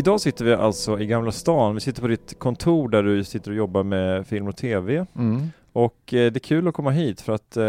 [0.00, 1.74] Idag sitter vi alltså i Gamla stan.
[1.74, 5.06] Vi sitter på ditt kontor där du sitter och jobbar med film och TV.
[5.16, 5.50] Mm.
[5.72, 7.64] Och eh, det är kul att komma hit för att eh,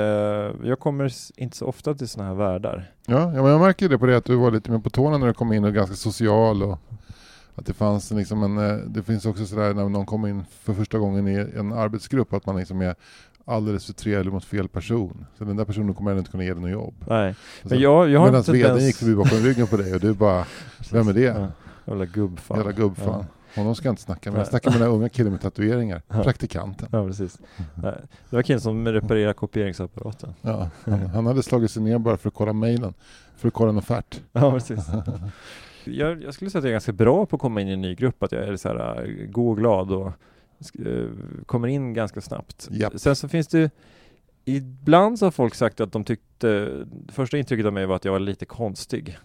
[0.69, 2.91] jag kommer inte så ofta till sådana här världar.
[3.05, 5.17] Ja, ja, men jag märker det på det att du var lite mer på tårna
[5.17, 6.79] när du kom in och ganska social och
[7.55, 10.73] att det fanns liksom en, eh, det finns också sådär när någon kommer in för
[10.73, 12.95] första gången i en arbetsgrupp att man liksom är
[13.45, 15.25] alldeles för trevlig mot fel person.
[15.37, 16.95] Så den där personen kommer ändå inte kunna ge dig något jobb.
[17.07, 18.83] Nej, men jag, jag har Medan vdn ens...
[18.83, 20.45] gick förbi bakom ryggen på dig och du bara,
[20.91, 21.21] vem är det?
[21.21, 21.47] Ja,
[21.85, 22.57] jävla gubbfan.
[22.57, 23.25] Jävla gubbfan.
[23.55, 24.39] Honom ska jag inte snacka med.
[24.39, 26.01] Jag snackar med den där unga killen med tatueringar.
[26.07, 26.23] Ja.
[26.23, 26.87] Praktikanten.
[26.91, 27.39] Ja, precis.
[27.75, 27.95] Nej,
[28.29, 30.33] Det var killen som reparerade kopieringsapparaten.
[30.41, 32.93] Ja, han, han hade slagit sig ner bara för att kolla mejlen.
[33.37, 34.21] För att kolla en offert.
[34.31, 34.87] Ja, precis.
[35.83, 37.81] Jag, jag skulle säga att jag är ganska bra på att komma in i en
[37.81, 40.07] ny grupp, att jag är så här god och glad och
[40.85, 41.07] äh,
[41.45, 42.67] kommer in ganska snabbt.
[42.71, 42.93] Japp.
[42.99, 43.71] Sen så finns det
[44.45, 46.69] Ibland så har folk sagt att de tyckte,
[47.07, 49.17] första intrycket av mig var att jag var lite konstig.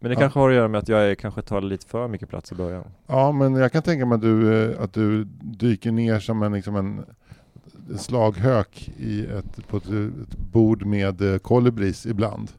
[0.00, 0.20] Men det Ja.
[0.20, 2.84] kanske har att göra med att jag kanske tar lite för mycket plats i början.
[3.06, 6.52] Ja, men jag kan tänka mig att du, eh, att du dyker ner som en,
[6.52, 7.04] liksom en
[7.90, 12.50] en slaghök i ett, på ett, ett bord med eh, kolibris ibland.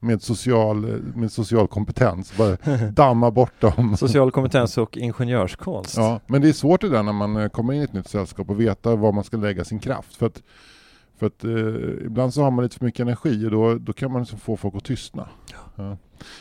[0.00, 2.36] Med social, eh, med social kompetens.
[2.38, 2.56] Bara
[2.92, 3.96] damma bort dem.
[3.96, 5.96] Social kompetens och ingenjörskonst.
[5.96, 8.50] Ja, men det är svårt det där när man kommer in i ett nytt sällskap
[8.50, 10.16] och veta var man ska lägga sin kraft.
[10.16, 10.42] För att,
[11.18, 14.12] för att eh, ibland så har man lite för mycket energi och då, då kan
[14.12, 15.28] man liksom få folk att tystna.
[15.76, 15.96] Ja.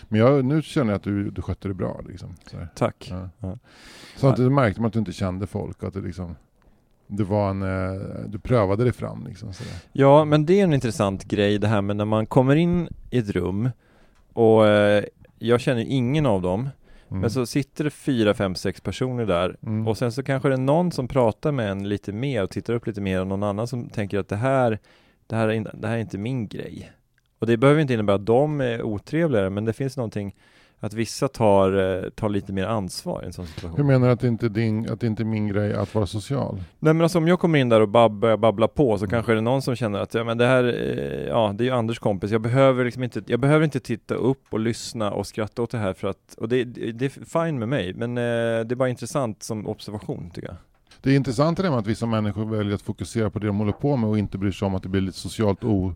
[0.10, 2.02] Men jag, nu känner jag att du, du skötte det bra.
[2.08, 2.36] Liksom.
[2.76, 3.08] Tack.
[3.12, 3.30] Ja.
[3.40, 3.58] Ja.
[4.16, 6.36] Så att du märkte man att du inte kände folk att det liksom
[7.08, 9.54] det var en, eh, du prövade dig fram liksom.
[9.54, 9.74] Sådär.
[9.92, 13.18] Ja, men det är en intressant grej det här med när man kommer in i
[13.18, 13.70] ett rum
[14.34, 15.04] och eh,
[15.40, 16.70] jag känner ingen av dem,
[17.10, 17.22] Mm.
[17.22, 19.88] men så sitter det fyra, fem, sex personer där Mm.
[19.88, 22.74] och sen så kanske det är någon som pratar med en lite mer och tittar
[22.74, 24.80] upp lite mer och någon annan som tänker att det här,
[25.28, 26.92] det här, är, det här är inte min grej.
[27.40, 30.36] Och det behöver inte innebära att de är otrevligare, men det finns någonting
[30.80, 33.78] att vissa tar, eh, tar lite mer ansvar i en sån situation.
[33.78, 36.06] Hur menar du att det inte din, att det inte är min grej att vara
[36.06, 36.64] social?
[36.80, 39.10] Nej men alltså om jag kommer in där och bab börjar babbla på så Mm.
[39.12, 41.66] kanske det är någon som känner att ja men det här, eh, ja det är
[41.66, 45.28] ju Anders kompis, jag behöver liksom inte, jag behöver inte titta upp och lyssna och
[45.28, 48.22] skratta åt det här för att, och det, det är fine med mig, men eh,
[48.66, 50.58] det är bara intressant som observation tycker jag.
[51.02, 53.72] Det är intressant det med att vissa människor väljer att fokusera på det de håller
[53.72, 55.94] på med och inte bryr sig om att det blir lite socialt o,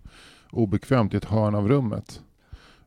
[0.51, 2.21] obekvämt i ett hörn av rummet.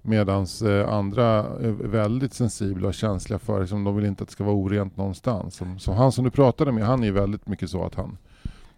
[0.07, 4.33] Medan eh, andra är väldigt sensibla och känsliga för liksom, de vill inte att det
[4.33, 5.55] ska vara orent någonstans.
[5.55, 8.19] Som, som han som du pratade med, han är ju väldigt mycket så att han,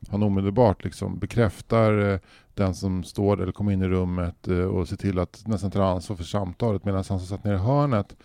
[0.09, 2.19] han omedelbart liksom bekräftar eh,
[2.55, 5.71] den som står där eller kommer in i rummet eh, och ser till att nästan
[5.71, 6.85] ta ansvar för samtalet.
[6.85, 8.17] Medan han som satt ner i hörnet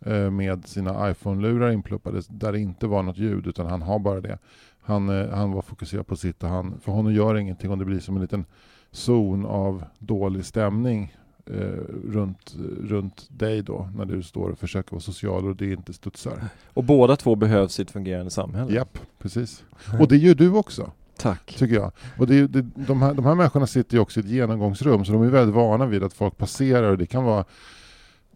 [0.00, 4.20] eh, med sina iPhone-lurar inpluppade där det inte var något ljud utan han har bara
[4.20, 4.38] det.
[4.80, 7.78] Han, eh, han var fokuserad på sitt och han, för honom gör det ingenting om
[7.78, 8.44] det blir som en liten
[8.90, 11.16] zon av dålig stämning
[11.50, 15.92] eh, runt, runt dig då när du står och försöker vara social och det inte
[15.92, 16.44] studsar.
[16.74, 18.74] Och båda två behövs i ett fungerande samhälle.
[18.74, 19.64] Japp, precis.
[20.00, 21.56] Och det gör du också, Tack.
[21.58, 21.92] tycker jag.
[22.18, 25.12] Och det, det, de, här, de här människorna sitter ju också i ett genomgångsrum så
[25.12, 27.44] de är väldigt vana vid att folk passerar och det kan vara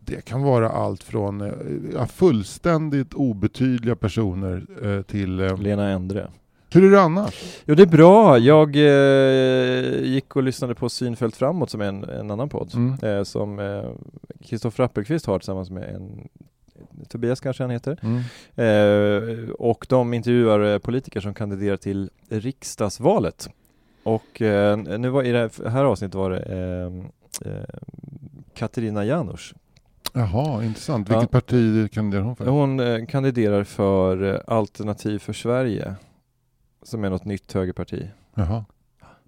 [0.04, 1.52] det kan vara allt från eh,
[1.94, 5.40] ja, fullständigt obetydliga personer eh, till...
[5.40, 6.28] Eh, Lena Endre.
[6.74, 7.62] Hur är det annars?
[7.64, 12.04] Jo det är bra, jag eh, gick och lyssnade på Synfält framåt som är en,
[12.04, 12.94] en annan podd Mm.
[13.02, 13.84] eh, som eh,
[14.44, 16.28] Kristoffer Appelqvist har tillsammans med en
[17.08, 17.98] Tobias kanske han heter.
[18.02, 18.20] Mm.
[18.56, 23.48] Eh, och de intervjuar eh, politiker som kandiderar till riksdagsvalet.
[24.02, 27.64] Och eh, nu var i det här avsnittet var det eh, eh,
[28.54, 29.54] Katarina Janouch.
[30.12, 31.08] Jaha, intressant.
[31.08, 31.14] Ja.
[31.14, 32.46] Vilket parti kandiderar hon för?
[32.46, 35.94] Hon eh, kandiderar för eh, Alternativ för Sverige
[36.82, 38.08] som är något nytt högerparti.
[38.34, 38.64] Jaha.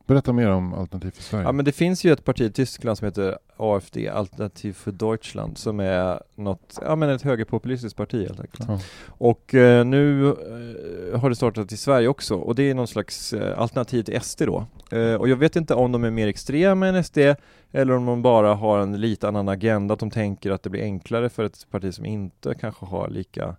[0.07, 1.45] Berätta mer om Alternativ för Sverige.
[1.45, 5.59] Ja men det finns ju ett parti i Tyskland som heter AFD, Alternativ för Deutschland,
[5.59, 8.69] som är något, ja men ett högerpopulistiskt parti helt enkelt.
[8.69, 8.81] Ja.
[9.09, 13.33] Och eh, nu eh, har det startat i Sverige också och det är någon slags
[13.33, 14.67] eh, alternativ till SD då.
[14.91, 17.19] Eh, och jag vet inte om de är mer extrema än SD
[17.73, 20.83] eller om de bara har en lite annan agenda, att de tänker att det blir
[20.83, 23.57] enklare för ett parti som inte kanske har lika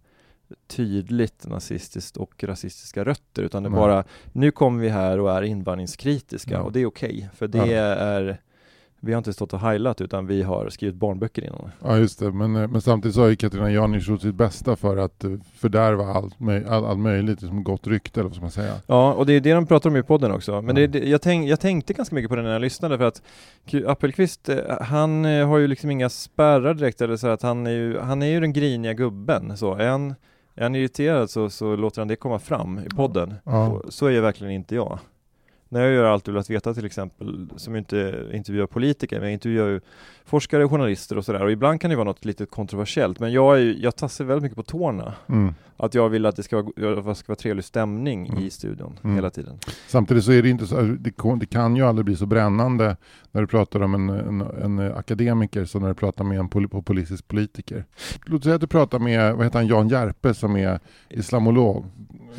[0.68, 3.80] tydligt nazistiskt och rasistiska rötter utan det Nej.
[3.80, 6.60] bara nu kommer vi här och är invandringskritiska Ja.
[6.62, 7.66] och det är okej för det Ja.
[7.96, 8.42] är
[9.06, 11.72] vi har inte stått och heilat utan vi har skrivit barnböcker innan.
[11.84, 14.76] Ja just det, men, eh, men samtidigt så har ju Katarina Janouch gjort sitt bästa
[14.76, 18.42] för att eh, fördärva allt, möj- all, all möjligt, liksom gott rykte eller vad ska
[18.42, 18.74] man säga.
[18.88, 20.62] Ja, och det är det de pratar om i podden också.
[20.62, 20.88] Men Ja.
[20.88, 23.22] det, jag, tänk, jag tänkte ganska mycket på det när jag lyssnade för att
[23.88, 28.00] Appelqvist, eh, han har ju liksom inga spärrar direkt eller så att han är ju,
[28.00, 29.76] han är ju den griniga gubben så.
[29.84, 30.16] Han,
[30.56, 33.34] är han irriterad så, så låter han det komma fram i podden.
[33.44, 33.68] Ja.
[33.68, 35.00] Och Så är verkligen inte jag.
[35.74, 39.24] När jag gör allt du vill att veta till exempel, som inte intervjuar politiker, men
[39.26, 39.80] jag intervjuar ju
[40.26, 41.44] forskare, journalister och sådär.
[41.44, 44.56] Och ibland kan det vara något lite kontroversiellt, men jag, är, jag tassar väldigt mycket
[44.56, 45.14] på tårna.
[45.30, 45.54] Mm.
[45.78, 48.44] Att jag vill att det ska vara, det ska vara trevlig stämning Mm.
[48.44, 49.16] i studion Mm.
[49.16, 49.60] hela tiden.
[49.88, 52.98] Samtidigt så är det inte så, det, det kan ju aldrig bli så brännande
[53.32, 54.42] när du pratar om en, en,
[54.80, 57.86] en akademiker som när du pratar med en pol, politisk politiker.
[58.26, 60.80] Låt säga att du pratar med, vad heter han, Jan Järpe som är
[61.10, 61.86] islamolog.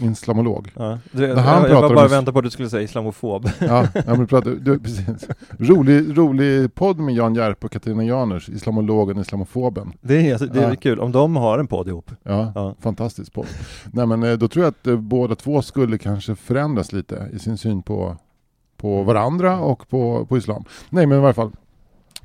[0.03, 0.71] Islamolog.
[0.77, 0.99] Ja.
[1.13, 2.83] Du, När han jag, jag pratar om bara is- vänta på att du skulle säga
[2.83, 3.24] islamofob.
[3.61, 5.29] Ja, ja men pratar, du, precis.
[5.59, 9.93] Rolig, rolig podd med Jan Järpe och Katarina Janouch, islamologen, islamofoben.
[10.01, 10.77] Det är, alltså, det är Ja.
[10.77, 12.11] kul, om de har en podd ihop.
[12.23, 12.75] Ja, Ja.
[12.81, 13.47] fantastisk podd.
[13.93, 17.39] Nej men eh, då tror jag att eh, båda två skulle kanske förändras lite i
[17.39, 18.17] sin syn på,
[18.77, 20.65] på varandra och på, på islam.
[20.91, 21.51] Nej men i varje fall.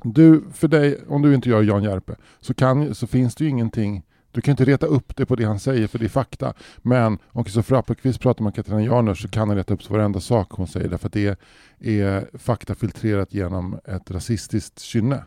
[0.02, 3.50] Du, för dig, om du inte gör Jan Järpe, så, kan, så finns det ju
[3.50, 4.02] ingenting
[4.32, 6.54] du kan inte reta upp det på det han säger för det är fakta.
[6.78, 10.50] Men om Kristoffer Appelqvist pratar med Katarina Janouch så kan han reta upp varenda sak
[10.50, 11.38] hon säger därför att det
[11.80, 15.24] är fakta filtrerat genom ett rasistiskt kynne.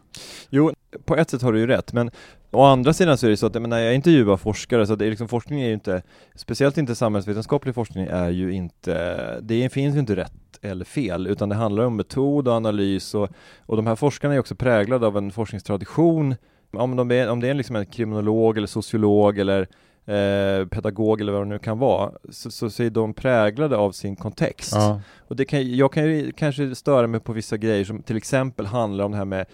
[0.49, 0.71] Jo,
[1.05, 2.11] på ett sätt har du ju rätt, men
[2.51, 5.09] å andra sidan så är det så att när jag intervjuar forskare så det är
[5.09, 6.01] liksom, forskning är ju inte,
[6.35, 11.49] speciellt inte samhällsvetenskaplig forskning är ju inte, det finns ju inte rätt eller fel, utan
[11.49, 13.29] det handlar om metod och analys och,
[13.59, 16.35] och de här forskarna är också präglade av en forskningstradition
[16.73, 19.61] om, de är, om det är liksom en kriminolog eller sociolog eller
[20.05, 23.91] eh, pedagog eller vad det nu kan vara, så, så, så är de präglade av
[23.91, 24.71] sin kontext.
[24.75, 25.01] Ja.
[25.27, 28.65] Och det kan, jag kan ju kanske störa mig på vissa grejer som till exempel
[28.65, 29.45] handlar om det här med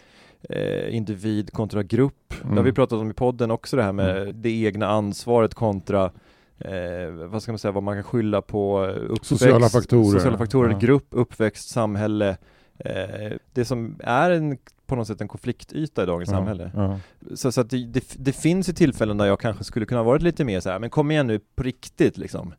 [0.50, 2.34] eh, individ kontra grupp.
[2.42, 2.56] Mm.
[2.56, 6.12] Det har vi pratat om i podden också det här med det egna ansvaret kontra
[6.60, 10.04] eh, vad ska man säga, vad man kan skylla på eh, uppväxt, Sociala faktorer.
[10.20, 10.78] sociala faktorer Ja.
[10.78, 12.38] grupp, uppväxt, samhälle.
[12.86, 14.58] Eh, det som är en,
[14.90, 16.72] på något sätt en konfliktyta i dagens samhälle.
[16.76, 17.00] Ja.
[17.36, 20.22] Så, så att det, det, det finns ju tillfällen där jag kanske skulle kunna varit
[20.22, 22.54] lite mer så här, men kom igen nu på riktigt liksom.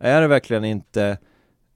[0.00, 1.18] Är det verkligen inte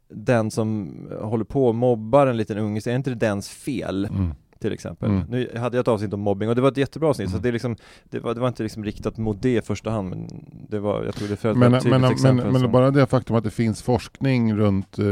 [0.08, 4.34] den som håller på och mobbar en liten unge, är inte det dens fel Mm.
[4.58, 5.10] Till exempel?
[5.10, 5.26] Mm.
[5.28, 7.42] Nu hade jag ett avsnitt om mobbing och det var ett jättebra avsnitt, så Mm.
[7.42, 10.08] det, är liksom, det, var, det var inte liksom riktat mot det i första hand,
[10.10, 10.28] men
[10.68, 13.44] det var, jag tror det för ett Men, men, men, men bara det faktum att
[13.44, 15.04] det finns forskning runt eh,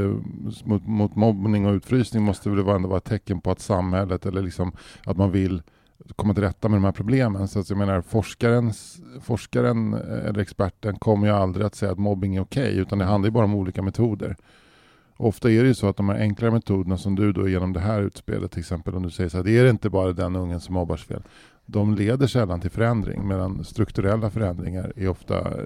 [0.65, 4.43] mot, mot mobbning och utfrysning måste väl ändå vara ett tecken på att samhället eller
[4.43, 4.73] liksom
[5.05, 5.63] att man vill
[6.17, 7.49] komma till rätta med de här problemen.
[7.49, 11.99] Så att jag menar forskarens, forskaren eh, eller experten kommer ju aldrig att säga att
[11.99, 14.37] mobbing är okej utan det handlar ju bara om olika metoder.
[15.17, 17.81] Ofta är det ju så att de här enklare metoderna som du då genom det
[17.81, 20.61] här utspelet till exempel om du säger så här, det är inte bara den ungen
[20.61, 21.23] som mobbars fel.
[21.67, 25.65] De leder sällan till förändring medan strukturella förändringar är ofta eh,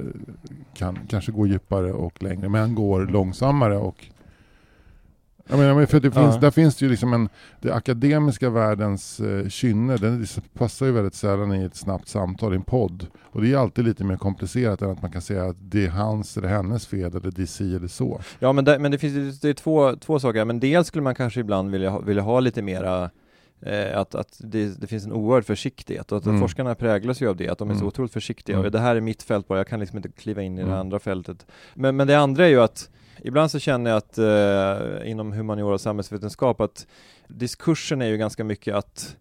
[0.75, 4.07] kan kanske gå djupare och längre men går långsammare och
[5.51, 6.41] jag menar, men för det finns, Ja.
[6.41, 7.29] där finns det ju liksom en,
[7.61, 10.27] det akademiska världens eh, kynne, den
[10.59, 13.07] passar ju väldigt sällan i ett snabbt samtal i en podd.
[13.23, 15.91] Och det är alltid lite mer komplicerat än att man kan säga att det är
[15.91, 18.21] hans eller hennes fel eller det är si eller så.
[18.39, 21.15] Ja men, det, men det finns det är två, två saker, men dels skulle man
[21.15, 23.11] kanske ibland vilja vilja ha lite mera
[23.63, 26.41] eh, att, att det, det finns en oerhörd försiktighet och att Mm.
[26.41, 27.89] forskarna präglas ju av det, att de är så Mm.
[27.89, 28.67] otroligt försiktiga Mm.
[28.67, 30.67] och det här är mitt fält bara, jag kan liksom inte kliva in i det
[30.67, 30.79] Mm.
[30.81, 31.47] andra fältet.
[31.75, 32.91] Men, men det andra är ju att
[33.25, 36.87] ibland så känner jag att eh, inom humaniora och samhällsvetenskap att
[37.29, 39.17] diskursen är ju ganska mycket att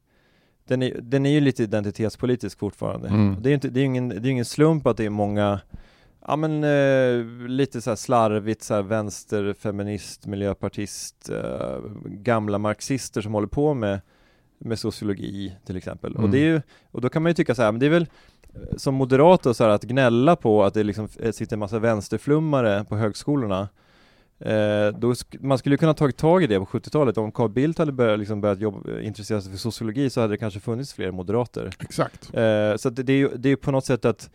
[0.68, 3.08] den är, den är ju lite identitetspolitisk fortfarande.
[3.08, 3.36] Mm.
[3.42, 5.60] Det är ju inte, det är ingen, det är ingen slump att det är många
[6.30, 13.34] Ja men eh, lite så här slarvigt så här vänsterfeminist, miljöpartist, eh, gamla marxister som
[13.34, 14.00] håller på med,
[14.58, 16.12] med sociologi till exempel.
[16.12, 16.24] Mm.
[16.24, 17.90] Och det är ju, och då kan man ju tycka så här, men det är
[17.90, 18.08] väl
[18.44, 21.80] eh, som moderat och så här, att gnälla på att det liksom sitter en massa
[21.80, 23.68] vänsterflummare på högskolorna
[24.40, 27.50] Eh, då sk- man skulle ju kunna tagit tag i det på 70-talet, om Carl
[27.50, 30.94] Bildt hade börjat, liksom börjat jobba, intressera sig för sociologi så hade det kanske funnits
[30.94, 31.70] fler moderater.
[31.80, 32.34] Exakt.
[32.34, 34.30] Eh, så att det, det är ju det är ju på något sätt att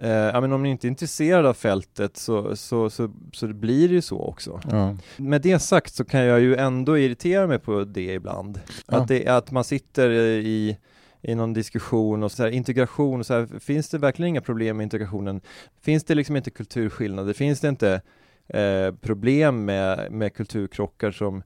[0.00, 3.54] eh, ja, men om ni inte är intresserad av fältet så, så, så, så det
[3.54, 4.60] blir det ju så också.
[4.70, 4.96] Ja.
[5.16, 8.60] Med det sagt så kan jag ju ändå irritera mig på det ibland.
[8.86, 8.96] Ja.
[8.96, 10.76] Att, det, att man sitter i,
[11.22, 14.84] i någon diskussion och så här, integration, så här, finns det verkligen inga problem med
[14.84, 15.40] integrationen?
[15.82, 17.32] Finns det liksom inte kulturskillnader?
[17.32, 18.00] Finns det inte
[18.48, 21.42] eh, problem med, med kulturkrockar som,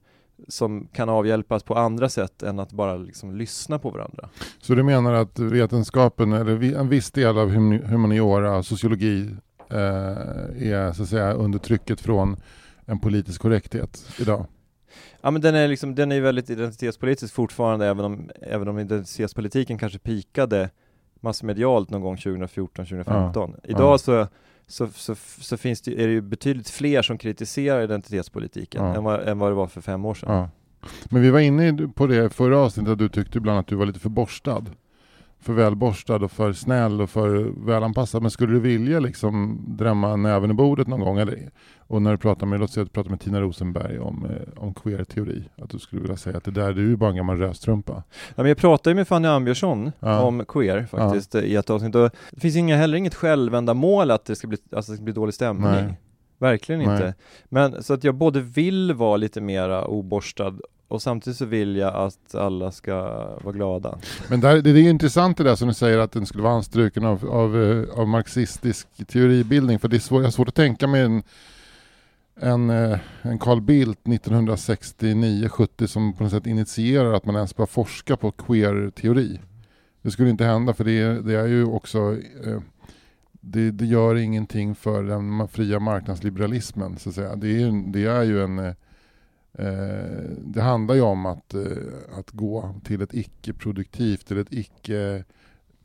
[0.47, 4.29] som kan avhjälpas på andra sätt än att bara liksom lyssna på varandra?
[4.61, 9.35] Så du menar att vetenskapen, eller en viss del av hum- humaniora, sociologi,
[9.69, 9.77] eh,
[10.71, 12.37] är så att säga under trycket från
[12.85, 14.45] en politisk korrekthet idag?
[15.21, 19.77] Ja men den är liksom, den är väldigt identitetspolitisk fortfarande även om, även om identitetspolitiken
[19.77, 20.69] kanske pikade
[21.19, 23.55] massmedialt någon gång 2014, 2015.
[23.63, 23.97] Idag ja.
[23.97, 24.27] så,
[24.67, 28.95] så, så, så finns det, är det ju betydligt fler som kritiserar identitetspolitiken Ja.
[28.95, 30.31] än, vad, än vad det var för fem år sedan.
[30.31, 30.49] Ja.
[31.09, 33.85] Men vi var inne på det förra avsnittet att du tyckte ibland att du var
[33.85, 34.65] lite för borstad.
[35.43, 38.21] För välborstad och för snäll och för välanpassad.
[38.21, 41.17] Men skulle du vilja liksom drämma näven i bordet någon gång?
[41.19, 44.25] Eller, och när du pratar med, låt säga att du pratar med Tina Rosenberg om,
[44.25, 45.43] eh, om queer-teori.
[45.61, 48.03] Att du skulle vilja säga att det där, du är ju bara en gammal röstrumpa.
[48.27, 50.21] Ja, men jag pratade ju med Fanny Ambjörnsson Ja.
[50.21, 54.35] om queer faktiskt i ett avsnitt och det finns inga, heller inget självändamål att det
[54.35, 55.71] ska bli, alltså det ska bli dålig stämning.
[55.71, 55.99] Nej.
[56.37, 56.91] Verkligen Nej.
[56.93, 57.13] inte.
[57.49, 60.53] Men så att jag både vill vara lite mera oborstad
[60.93, 62.93] och samtidigt så vill jag att alla ska
[63.43, 63.97] vara glada.
[64.29, 66.53] Men där, det är ju intressant det där som du säger att den skulle vara
[66.53, 69.79] anstruken av, av, eh, av marxistisk teoribildning.
[69.79, 71.23] För det är svårt, jag har svårt att tänka mig en,
[72.35, 77.67] en, eh, en Carl Bildt 1969-70 som på något sätt initierar att man ens börjar
[77.67, 79.39] forska på queer-teori.
[80.01, 82.59] Det skulle inte hända för det är, det är ju också eh,
[83.31, 87.35] det, det gör ingenting för den fria marknadsliberalismen så att säga.
[87.35, 88.75] Det är, ju- det är ju en
[90.39, 91.61] det handlar ju om att, eh,
[92.19, 95.23] att gå till ett icke-produktivt eller ett icke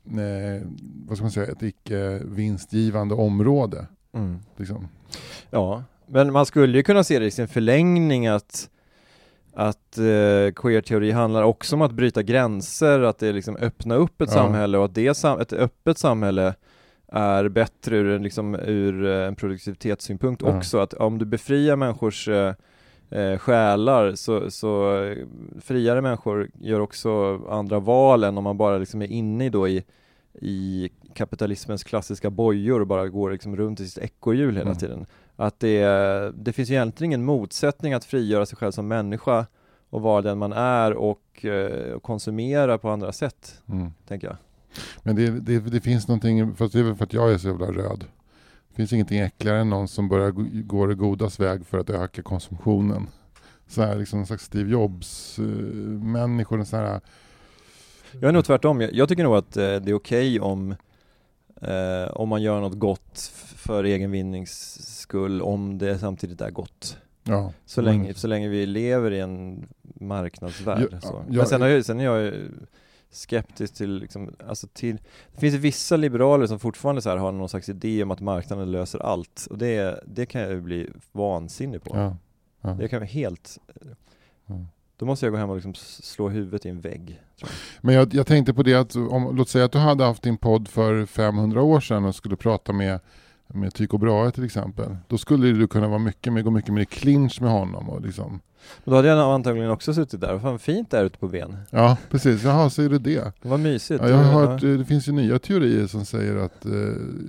[0.05, 0.67] eh,
[1.07, 3.85] vad ska man säga, ett icke vinstgivande område.
[4.57, 4.87] Liksom.
[5.49, 8.69] Ja, men man skulle ju kunna se det i sin förlängning att
[9.53, 14.29] att eh, queer-teori handlar också om att bryta gränser, att det liksom öppna upp ett
[14.29, 14.35] Ja.
[14.35, 16.55] samhälle och att det sam- ett öppet samhälle
[17.07, 20.57] är bättre ur en, liksom, ur eh, en produktivitetssynpunkt Ja.
[20.57, 22.53] också, att om du befriar människors eh,
[23.09, 24.93] eh, själar så, så
[25.61, 29.67] friare människor gör också andra val än om man bara liksom är inne i då
[29.67, 29.83] i,
[30.41, 34.77] i kapitalismens klassiska bojor och bara går liksom runt i sitt ekorrhjul hela Mm.
[34.77, 35.05] tiden.
[35.35, 35.79] Att det,
[36.35, 39.45] det finns ju egentligen ingen motsättning att frigöra sig själv som människa
[39.89, 43.91] och vara den man är och, eh, konsumera på andra sätt, Mm.
[44.07, 44.35] tänker jag.
[45.03, 47.47] Men det, det, det finns någonting, fast det är väl för att jag är så
[47.47, 48.03] jävla röd.
[48.79, 50.31] Finns ingenting äckligare än någon som börjar
[50.63, 53.07] gå- det godas väg för att öka konsumtionen.
[53.67, 57.01] Så här, liksom en slags Steve Jobs-människor, sån här
[58.11, 60.75] Jag är nog tvärtom, jag, jag tycker nog att eh, det är okej om
[61.61, 63.19] eh, om man gör något gott
[63.55, 66.97] för egen vinnings skull, om det samtidigt är gott.
[67.23, 67.53] Ja.
[67.65, 67.91] Så Mm.
[67.93, 70.87] länge, så länge vi lever i en marknadsvärld.
[70.91, 71.23] Ja, så.
[71.29, 72.49] ja, Men sen, har jag, sen är jag ju
[73.11, 74.97] skeptisk till, liksom, alltså till,
[75.33, 78.71] det finns vissa liberaler som fortfarande så här har någon slags idé om att marknaden
[78.71, 81.97] löser allt och det, det kan jag ju bli vansinnig på.
[81.97, 82.17] Ja.
[82.61, 82.69] Ja.
[82.69, 83.57] Det kan vara helt,
[84.97, 87.21] då måste jag gå hem och liksom slå huvudet i en vägg.
[87.35, 87.49] Jag.
[87.81, 90.37] Men jag, jag tänkte på det att, om, låt säga att du hade haft din
[90.37, 92.99] podd för 500 år sedan och skulle prata med,
[93.53, 94.97] med Tycho Brahe till exempel.
[95.07, 97.89] Då skulle du kunna vara mycket mer, gå mycket mer i clinch med honom.
[97.89, 98.39] Och liksom.
[98.83, 101.27] Och då hade jag antagligen också suttit där, vad fan fint det är ute på
[101.27, 101.57] ben.
[101.69, 102.43] Ja, precis.
[102.43, 103.31] Jaha, säger du det?
[103.41, 104.03] Det var mysigt.
[104.03, 106.71] Ja, jag har hört, eh, det finns ju nya teorier som säger att eh,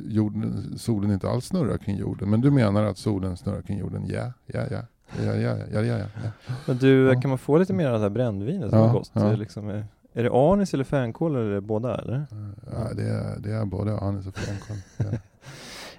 [0.09, 2.31] jorden, solen inte alls snurrar kring jorden.
[2.31, 4.05] Men du menar att solen snurrar kring jorden?
[4.09, 4.81] Ja, ja, ja.
[5.25, 6.53] Ja, ja, ja, ja, ja, ja.
[6.67, 7.21] Men du, Ja.
[7.21, 9.11] kan man få lite mer av det här brännvinet som Ja, är gott?
[9.13, 9.21] ja.
[9.21, 12.27] Det är, liksom, eh, är det anis eller fänkål eller är det båda eller?
[12.73, 14.77] ja det, är, det är både anis och fänkål.
[14.97, 15.19] Ja.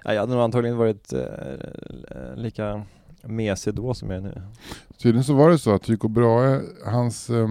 [0.04, 2.82] Ja, jag hade nog antagligen varit eh, lika
[3.22, 4.42] mesig då som jag är nu.
[4.98, 7.50] Tydligen så var det så att Tycho Brahe, hans, eh,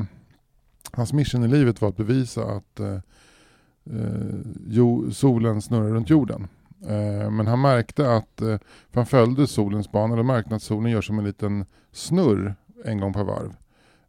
[0.92, 2.94] hans mission i livet var att bevisa att eh,
[3.86, 6.48] eh, jo, solen snurrar runt jorden.
[6.88, 8.58] Eh, men han märkte att, eh,
[8.92, 12.56] för han följde solens bana, eller märkte att solen gör som en liten snurr
[12.86, 13.54] en gång per varv.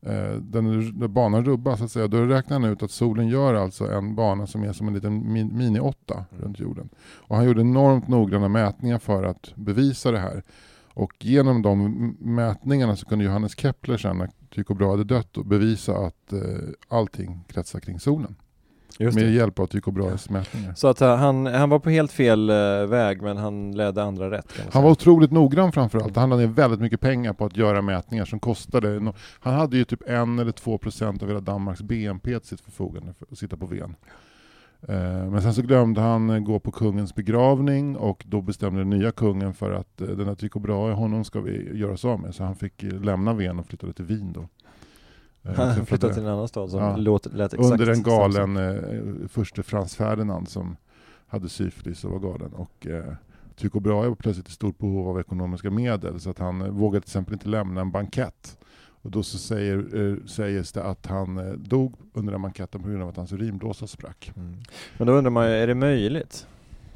[0.06, 3.54] Eh, den, när banan rubbas, så att säga, då räknar han ut att solen gör
[3.54, 6.88] alltså en bana som är som en liten min- mini-åtta runt jorden.
[6.98, 10.42] Och han gjorde enormt noggranna mätningar för att bevisa det här.
[10.94, 15.46] Och genom de mätningarna så kunde Johannes Kepler sen när Tycho Brahe hade dött och
[15.46, 16.40] bevisa att eh,
[16.88, 18.34] allting kretsar kring solen.
[19.02, 19.30] Just med det.
[19.30, 20.74] hjälp av Tycho Brahes mätningar.
[20.74, 22.56] Så att han, han var på helt fel eh,
[22.86, 26.14] väg men han ledde andra rätt Han var otroligt noggrann framförallt.
[26.14, 29.12] Det handlade väldigt mycket pengar på att göra mätningar som kostade.
[29.40, 33.12] Han hade ju typ en eller två procent av hela Danmarks BNP till sitt förfogande
[33.12, 33.94] för att sitta på Ven.
[34.88, 38.90] Eh, Men sen så glömde han eh, gå på kungens begravning och då bestämde den
[38.90, 42.34] nya kungen för att den här Tycho Brahe, honom ska vi göra oss av med.
[42.34, 44.48] Så han fick lämna Ven och flyttade till Wien då.
[45.42, 46.96] Eh, Han för- flyttade till en annan stad som Ja.
[46.96, 50.76] låt, lät exakt Under en galen eh, förste Frans Ferdinand som
[51.26, 52.52] hade syfilis och var galen.
[52.52, 53.14] Och, eh,
[53.56, 57.00] Tycho Brahe var plötsligt i stort behov av ekonomiska medel så att han eh, vågade
[57.00, 58.58] till exempel inte lämna en bankett.
[59.04, 62.88] Och då så säger, eh, sägs det att han eh, dog under den banketten på
[62.88, 64.32] grund av att hans urinblåsa sprack.
[64.36, 64.56] Mm.
[64.98, 66.46] Men då undrar man ju, är det möjligt?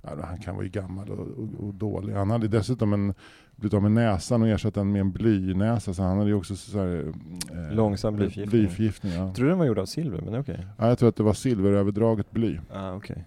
[0.03, 2.13] Ja, han kan vara ju gammal och, och, och dålig.
[2.15, 3.15] Han hade dessutom en
[3.57, 5.95] blivit av med näsan och ersatt den med en blynäsa.
[5.95, 7.13] Så han hade ju också så här,
[7.53, 8.51] eh, Långsam blyförgiftning.
[8.51, 9.19] blyförgiftning ja.
[9.27, 10.67] Jag trodde den var gjord av silver, men okej.
[10.79, 12.59] ja, jag tror att det var silveröverdraget bly.
[12.73, 13.25] Ah, okej.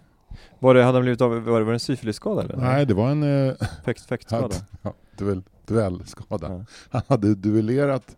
[0.59, 2.57] Var det, hade han blivit av, var det, var det en syfilisskada eller?
[2.57, 3.53] Nej, det var en eh,
[3.85, 4.55] Fäkt, fäktskada?
[4.81, 6.47] ja, duell, duellskada.
[6.49, 6.65] Ja.
[6.89, 8.17] Han hade duellerat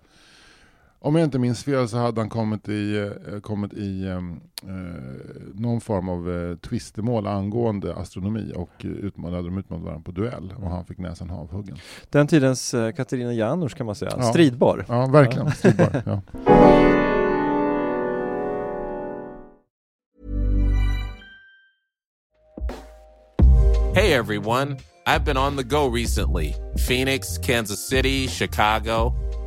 [1.03, 4.70] om jag inte minns fel så hade han kommit i, eh, kommit i ehm, eh,
[5.53, 10.53] någon form av eh, tvistemål angående astronomi och eh, utmanade, de utmanade varandra på duell
[10.58, 11.77] och han fick näsan avhuggen.
[12.10, 14.12] Den tidens eh, Katarina Janouch kan man säga.
[14.17, 14.24] Ja.
[14.24, 14.86] Stridbar.
[14.88, 15.51] Ja, verkligen.
[15.51, 16.22] Stridbar, ja.
[23.96, 26.53] Hey everyone, I've been on the go recently
[26.88, 29.13] Phoenix, Kansas City, Chicago.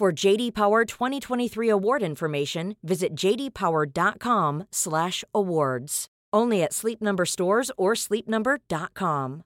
[0.00, 6.08] For JD Power 2023 award information, visit jdpower.com/awards.
[6.36, 9.42] Only at Sleep Number stores or sleepnumber.com.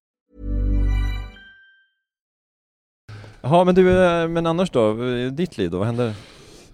[3.42, 4.94] Jaha, men du, eh, men annars då?
[5.30, 5.78] Ditt liv då?
[5.78, 6.14] Vad händer?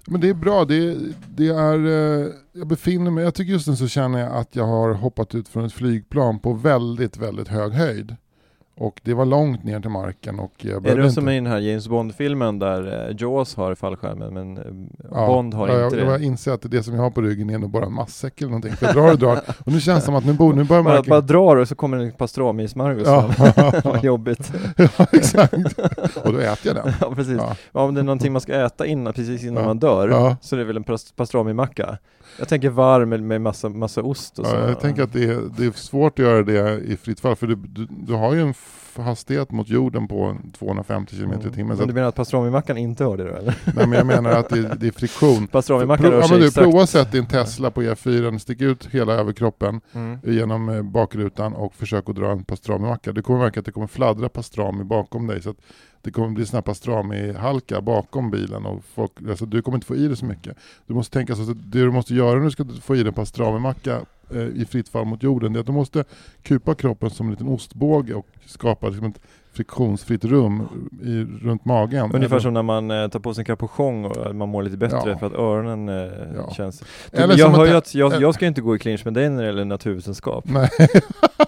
[0.06, 0.64] Men det är bra.
[0.64, 0.98] Det,
[1.36, 4.66] det är, eh, jag befinner mig, jag tycker just nu så känner jag att jag
[4.66, 8.16] har hoppat ut från ett flygplan på väldigt, väldigt hög höjd.
[8.78, 11.14] Och det var långt ner till marken och jag Är behövde det inte...
[11.14, 14.62] som i den här James Bond-filmen där eh, Jaws har fallskärmen men eh,
[15.10, 16.12] Ja, Bond har ja, inte jag, det?
[16.12, 18.50] jag inser att det som jag har på ryggen är nog bara en matsäck eller
[18.50, 18.72] någonting.
[18.72, 20.82] För jag drar och drar och nu känns det som att nu, bor, nu börjar
[20.82, 21.10] Bara, marken...
[21.10, 23.30] bara drar och så kommer en pastrami-smörgås Ja.
[23.84, 24.52] Vad jobbigt.
[24.76, 25.54] ja, exakt.
[26.24, 26.92] Och då äter jag den.
[27.00, 27.38] ja, precis.
[27.38, 27.56] Ja.
[27.72, 30.64] Om det är någonting man ska äta innan, precis innan man dör, så är det
[30.64, 31.98] väl en past- pastrami-macka.
[32.38, 34.56] Jag tänker varm med, massa, massa ost och så.
[34.56, 37.36] Ja, jag tänker att det är, det är svårt att göra det i fritt fall,
[37.36, 38.54] för du, du, du har ju en
[39.04, 41.54] hastighet mot jorden på 250 km i timmen.
[41.54, 41.88] Så Men Mm.
[41.88, 43.54] du menar att pastrami-mackan inte har det då eller?
[43.76, 45.46] nej, men jag menar att det, det är friktion.
[45.52, 46.64] Pastrami-mackan rör ja, sig men du, exakt.
[46.64, 50.18] prova att sätta din Tesla på E4, stick ut hela överkroppen Mm.
[50.22, 53.12] genom eh, bakrutan och försök att dra en pastrami-macka.
[53.12, 55.42] Du kommer märka att det kommer fladdra pastrami bakom dig.
[55.42, 55.54] Så
[56.06, 60.06] det kommer bli här pastrami-halka bakom bilen och folk, alltså, du kommer inte få i
[60.08, 60.56] dig så mycket.
[60.86, 63.08] Du måste tänka så att det du måste göra när du ska få i dig
[63.08, 66.04] en pastrami-macka eh, i fritt fall mot jorden, det är att du måste
[66.42, 69.20] kupa kroppen som en liten ostbåge och skapa liksom ett
[69.52, 70.68] friktionsfritt rum
[71.02, 72.10] i, runt magen.
[72.14, 75.00] Ungefär som när man eh, tar på sig en kapuschong och man mår lite bättre
[75.10, 75.18] Ja.
[75.18, 76.50] för att öronen eh, Ja.
[76.56, 76.82] känns...
[77.12, 79.42] Eller jag hör ju att jag, jag ska inte gå i clinch med dig när
[79.42, 80.44] det gäller naturvetenskap.
[80.48, 80.68] Nej.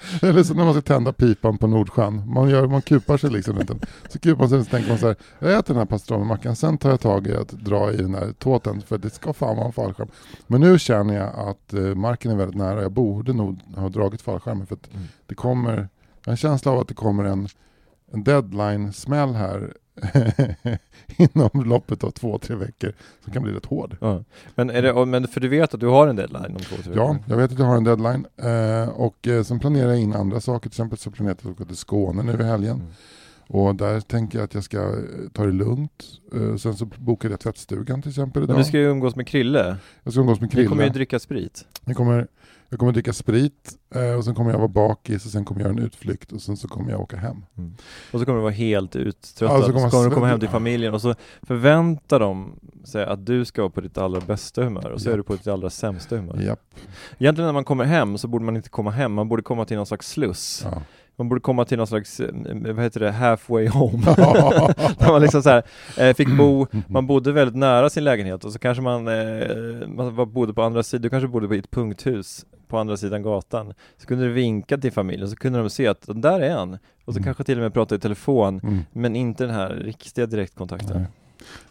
[0.22, 2.22] Eller så när man ska tända pipan på Nordsjön.
[2.34, 3.74] Man, gör, man kupar sig liksom lite.
[4.08, 6.54] Så kupar man sig och så tänker man så här, jag äter den här pastrami-mackan,
[6.56, 9.56] sen tar jag tag i att dra i den här tåten för det ska fan
[9.56, 10.08] vara en fallskärm.
[10.46, 14.22] Men nu känner jag att eh, marken är väldigt nära, jag borde nog ha dragit
[14.22, 15.06] fallskärmen för att Mm.
[15.26, 17.48] det kommer, jag har en känsla av att det kommer en,
[18.12, 19.74] en deadline-smäll här
[21.16, 22.92] inom loppet av två, tre veckor
[23.24, 23.96] som kan bli rätt hård.
[24.00, 24.24] Ja.
[24.54, 26.92] Men, är det, men för du vet att du har en deadline om två, tre
[26.96, 27.24] Ja, veckor?
[27.28, 30.40] jag vet att jag har en deadline eh, och eh, sen planerar jag in andra
[30.40, 30.70] saker.
[30.70, 32.76] Till exempel så planerar jag att åka till Skåne nu i helgen.
[32.76, 32.86] Mm.
[33.52, 34.94] Och där tänker jag att jag ska eh,
[35.32, 36.04] ta det lugnt.
[36.34, 38.54] Eh, sen så bokade jag tvättstugan till exempel idag.
[38.54, 39.76] Men du ska ju umgås med Krille.
[40.02, 40.92] Jag ska umgås med Ni kommer ju Krille.
[40.98, 41.64] dricka sprit.
[41.84, 42.26] Jag kommer,
[42.70, 45.68] jag kommer dricka sprit eh, och sen kommer jag vara bakis och sen kommer jag
[45.70, 47.36] göra en utflykt och sen så kommer jag åka hem.
[48.12, 49.56] Och så kommer du vara helt uttröttad.
[49.56, 52.60] Ja, så så kommer kommer, jag du komma hem till familjen och så förväntar de
[52.84, 55.12] sig att du ska vara på ditt allra bästa humör och så Ja.
[55.12, 56.40] är du på ditt allra sämsta humör.
[56.42, 56.60] Japp.
[57.18, 59.76] Egentligen när man kommer hem så borde man inte komma hem, man borde komma till
[59.76, 60.62] någon slags sluss.
[60.64, 60.82] Ja.
[61.16, 62.28] Man borde komma till någon slags, eh,
[62.74, 64.02] vad heter det, halfway home.
[64.98, 65.62] Där man liksom så här,
[65.98, 70.32] eh, fick bo, man bodde väldigt nära sin lägenhet och så kanske man, eh, man
[70.32, 73.72] bodde på andra sidan, du kanske bodde på ett punkthus på andra sidan gatan.
[73.96, 76.72] Så kunde du vinka till familjen så kunde de se att där är han.
[77.04, 77.24] Och så Mm.
[77.24, 78.78] kanske till och med prata i telefon, Mm.
[78.92, 80.96] men inte den här riktiga direktkontakten.
[80.96, 81.06] Nej.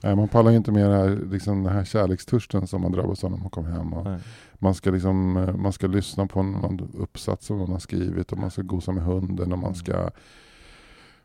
[0.03, 3.23] Nej, man pallar ju inte med det här, liksom, den här kärlekstörsten som man drabbas
[3.23, 3.93] av när man kommer hem.
[3.93, 4.19] Och Nej.
[4.53, 8.37] man, ska liksom, eh, man ska lyssna på någon uppsats som någon har skrivit och
[8.37, 10.09] man ska gosa med hunden och man ska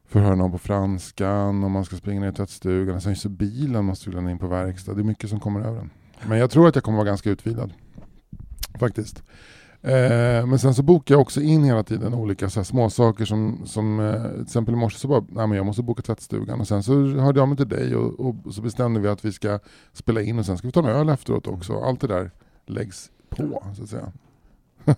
[0.07, 3.01] förhöra någon på franskan och man ska springa ner till tvättstugan.
[3.01, 4.95] Sen så bilen måste vi lämna in på verkstad.
[4.95, 5.91] Det är mycket som kommer över en.
[6.29, 7.73] Men jag tror att jag kommer vara ganska utvilad.
[8.79, 9.23] Faktiskt.
[9.85, 13.25] Eh, men sen så bokar jag också in hela tiden olika så här, små saker
[13.25, 16.61] som, som eh, till exempel i morse så bara, nej men jag måste boka tvättstugan
[16.61, 19.33] och sen så hörde jag mig till dig och, och så bestämde vi att vi
[19.33, 19.59] ska
[19.93, 21.81] spela in och sen ska vi ta en öl efteråt också.
[21.81, 22.31] Allt det där
[22.67, 24.13] läggs på så att säga.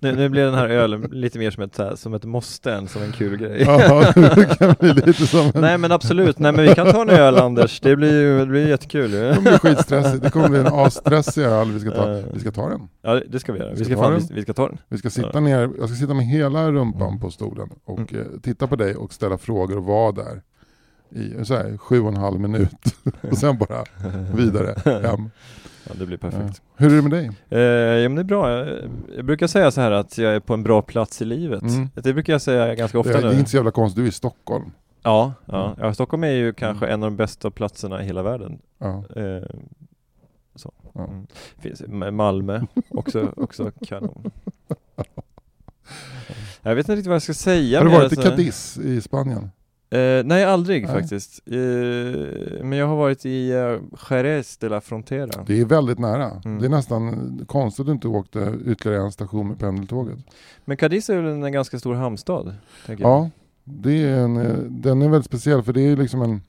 [0.00, 2.88] nu, nu blir den här ölen lite mer som ett, här, som ett måste än
[2.88, 3.62] som en kul grej.
[3.62, 5.60] Ja, det kan bli lite som en...
[5.60, 8.46] Nej men absolut, nej men vi kan ta en öl Anders, det blir ju det
[8.46, 9.10] blir jättekul.
[9.10, 12.50] Det kommer bli skitstressigt, det kommer bli en asstressig öl, vi ska ta, vi ska
[12.52, 12.88] ta den.
[13.02, 14.28] Ja det ska vi göra, vi Vi ska, ska ta fan, den.
[14.28, 14.78] vi, vi ska ta den.
[14.88, 15.40] Vi ska sitta Ja.
[15.40, 17.20] ner, jag ska sitta med hela rumpan Mm.
[17.20, 20.42] på stolen och eh, titta på dig och ställa frågor och vara där
[21.14, 22.70] i så här, sju och en halv minut
[23.30, 23.84] och sen bara
[24.34, 25.30] vidare hem.
[25.86, 26.30] Ja det blir Ja.
[26.30, 26.62] perfekt.
[26.76, 27.30] Hur är det med dig?
[27.50, 27.58] Eh,
[28.02, 28.78] ja men det är bra, jag,
[29.16, 31.62] jag brukar säga så här att jag är på en bra plats i livet.
[31.62, 31.88] Mm.
[31.94, 33.38] Det brukar jag säga ganska Det, ofta det är nu.
[33.38, 34.70] inte så jävla konstigt, du är i Stockholm.
[35.02, 35.64] Ja, ja.
[35.66, 35.76] Mm.
[35.80, 38.58] ja, Stockholm är ju kanske en av de bästa platserna i hela världen.
[38.78, 39.04] Ja.
[39.16, 39.42] Eh,
[40.54, 40.72] så.
[40.94, 41.04] Ja.
[41.04, 41.26] Mm.
[41.58, 44.30] Finns Ma- Malmö, också, också kanon.
[46.62, 48.16] Jag vet inte riktigt vad jag ska säga Har du varit i.
[48.16, 49.50] Cadiz i Spanien?
[49.90, 50.92] Eh, nej, aldrig Nej.
[50.92, 51.42] faktiskt.
[51.46, 51.54] Eh,
[52.62, 55.44] men jag har varit i uh, Jerez de la Frontera.
[55.46, 56.40] Det är väldigt nära.
[56.44, 56.58] Mm.
[56.58, 60.18] Det är nästan konstigt att du inte åkte ytterligare en station med pendeltåget.
[60.64, 62.54] Men Cadiz är väl en ganska stor hamnstad?
[62.98, 63.30] Ja,
[63.64, 66.42] det är en, eh, den är väldigt speciell för det är liksom en...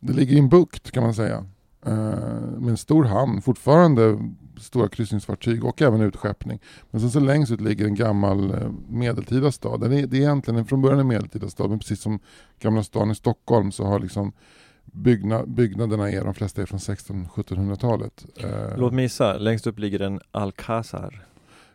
[0.00, 1.46] Det ligger i en bukt kan man säga.
[1.86, 1.92] Eh,
[2.58, 4.18] med en stor hamn, fortfarande
[4.58, 6.60] stora kryssningsfartyg och även utskeppning.
[6.90, 9.80] Men sen så längst ut ligger en gammal eh, medeltida stad.
[9.80, 12.18] Den är, det är egentligen från början en medeltida stad men precis som
[12.60, 14.32] Gamla stan i Stockholm så har liksom
[14.84, 18.26] byggna, byggnaderna är, de flesta är från 1600-1700-talet.
[18.36, 18.78] Eh.
[18.78, 21.24] Låt mig gissa, längst upp ligger en Alcázar.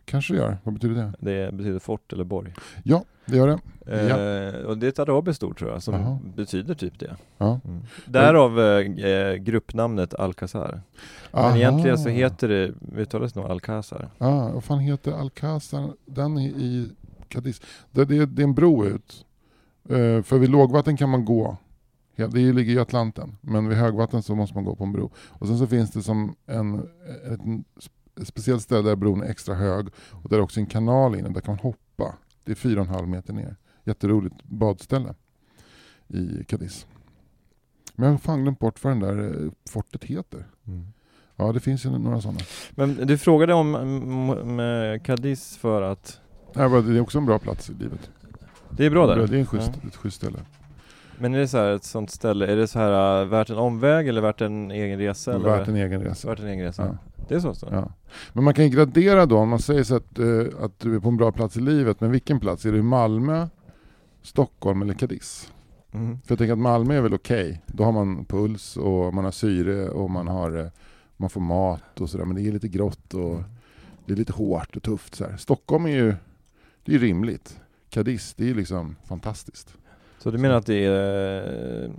[0.06, 1.13] Kanske det gör, vad betyder det?
[1.20, 2.54] Det betyder fort eller borg.
[2.84, 3.60] Ja, det gör det.
[3.86, 6.20] Eh, och det är ett arabiskt ord tror jag, som Jaha.
[6.36, 7.16] betyder typ det.
[7.38, 7.60] Ja.
[7.66, 7.82] Mm.
[8.06, 10.82] Därav eh, eh, gruppnamnet Alcazar.
[11.32, 11.58] Men Aha.
[11.58, 14.10] egentligen så heter det, uttalas nog Alcázar.
[14.18, 15.94] Ah, vad fan heter Alcázar?
[16.06, 16.89] Den är i
[17.28, 17.62] Cadiz.
[17.92, 19.26] Det, det, det är en bro ut.
[19.89, 21.58] Eh, för vid lågvatten kan man gå.
[22.16, 23.38] Ja, det ligger i Atlanten.
[23.42, 25.12] Men vid högvatten så måste man gå på en bro.
[25.30, 26.80] Och sen så finns det som en,
[27.32, 27.39] ett,
[28.21, 29.88] ett speciellt ställe där bron är extra hög.
[30.12, 31.30] Och där är också en kanal inne.
[31.30, 32.15] Där kan man hoppa.
[32.43, 33.56] Det är fyra och en halv meter ner.
[33.84, 35.13] Jätteroligt badställe
[36.08, 36.88] i Cadiz.
[37.95, 40.45] Men jag har fan glömt bort vad den där eh, fortet heter.
[41.36, 42.39] Ja, det finns ju några sådana.
[42.71, 46.19] Men du frågade om mm, Cadiz för att
[46.56, 48.10] Nej, Det är också en bra plats i livet.
[48.69, 49.28] det är bra där.
[49.28, 49.88] Det är en schysst, Ja.
[49.88, 50.39] ett schysst ställe.
[51.19, 53.58] Men är det så här ett sånt ställe, är det så här äh, värt en
[53.58, 55.34] omväg eller värt en egen resa?
[55.36, 55.49] Eller?
[55.49, 56.28] Värt en egen resa.
[56.28, 56.86] Värt en egen resa?
[56.86, 56.97] Ja.
[57.28, 57.54] Det är så?
[57.54, 57.68] så?
[57.72, 57.92] Ja.
[58.34, 61.00] Men man kan ju gradera då, om man säger så att, eh, att du är
[61.00, 62.66] på en bra plats i livet, men vilken plats?
[62.66, 63.48] Är i Malmö,
[64.22, 65.54] Stockholm eller Cadiz?
[65.92, 66.22] Mm.
[66.22, 67.62] För jag tänker att Malmö är väl okej.
[67.66, 70.68] Då har man puls och man har syre och man, har, eh,
[71.18, 72.26] man får mat och sådär.
[72.26, 73.44] Men det är lite grått och
[74.06, 75.16] det är lite hårt och tufft.
[75.16, 75.38] Så här.
[75.38, 76.16] Stockholm är ju
[76.86, 77.60] det är rimligt.
[77.90, 79.78] Cadiz, det är liksom fantastiskt.
[80.20, 81.92] Så du menar att det är...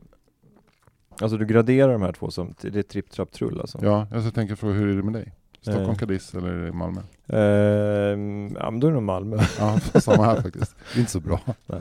[1.20, 3.79] Alltså du graderar de här två som, det är tripp, trapp, trull alltså?
[3.83, 5.33] Ja, jag ska tänka fråga hur är det med dig?
[5.61, 5.96] Stockholm, Eh.
[5.96, 7.00] Cadiz eller Malmö?
[7.27, 9.37] Ehm, ja men då är det nog Malmö.
[9.59, 10.77] Ja, samma här faktiskt.
[10.92, 11.40] Det är inte så bra.
[11.66, 11.81] Nej.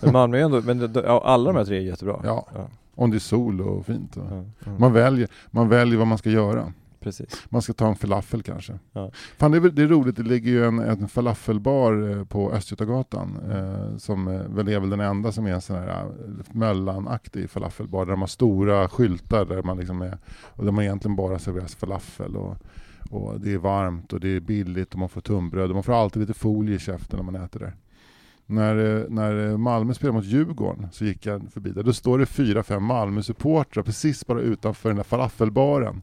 [0.00, 2.20] Men Malmö är ändå, men det- ja, alla de här tre är jättebra.
[2.24, 2.66] Ja, Ja.
[2.94, 4.16] om det är sol och fint.
[4.16, 4.22] Och.
[4.30, 4.32] Ja,
[4.66, 4.80] mm.
[4.80, 6.72] Man, väljer, man väljer vad man ska göra.
[7.00, 7.46] Precis.
[7.48, 8.78] Man ska ta en falafel kanske.
[8.92, 9.10] Ja.
[9.38, 13.38] Fan, det, är, det är roligt, det ligger ju en, en falafelbar eh, på Östgötagatan
[13.50, 16.06] eh, som eh, väl är väl den enda som är en sån här eh,
[16.52, 21.16] mellanaktig falafelbar där de har stora skyltar där man liksom är, och där man egentligen
[21.16, 22.56] bara serveras falafel och,
[23.10, 26.02] och det är varmt och det är billigt och man får tunnbröd och man får
[26.02, 27.76] alltid lite folie i käften när man äter där.
[28.46, 31.82] När, när Malmö spelade mot Djurgården så gick jag förbi där.
[31.82, 36.02] Då står det fyra, fem Malmö-supportrar precis bara utanför den där falafelbaren.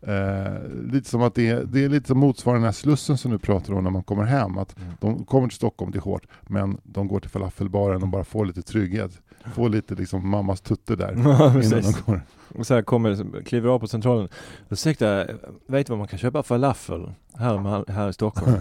[0.00, 3.30] Eh, lite som att det är, det är lite som motsvarande den här slussen som
[3.30, 4.58] du pratar om när man kommer hem.
[4.58, 4.92] Att Mm.
[5.00, 8.46] de kommer till Stockholm, det är hårt, men de går till falafelbaren och bara får
[8.46, 9.20] lite trygghet.
[9.54, 11.12] Får lite liksom mammas tutte där
[11.62, 12.20] innan de går.
[12.58, 14.28] Och så här kommer, kliver av på centralen.
[14.68, 15.26] Ursäkta,
[15.66, 18.56] vet du var man kan köpa falafel här, här i Stockholm?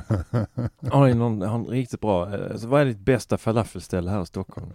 [0.92, 4.22] Har ni någon, har ni riktigt bra, eh, alltså, vad är ditt bästa falafelställe här
[4.22, 4.68] i Stockholm?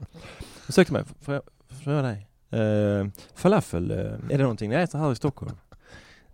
[0.69, 1.43] Ursäkta mig, får jag
[1.85, 2.27] jag dig?
[2.51, 5.53] Eh, falafel, eh, är det någonting ni äter här i Stockholm?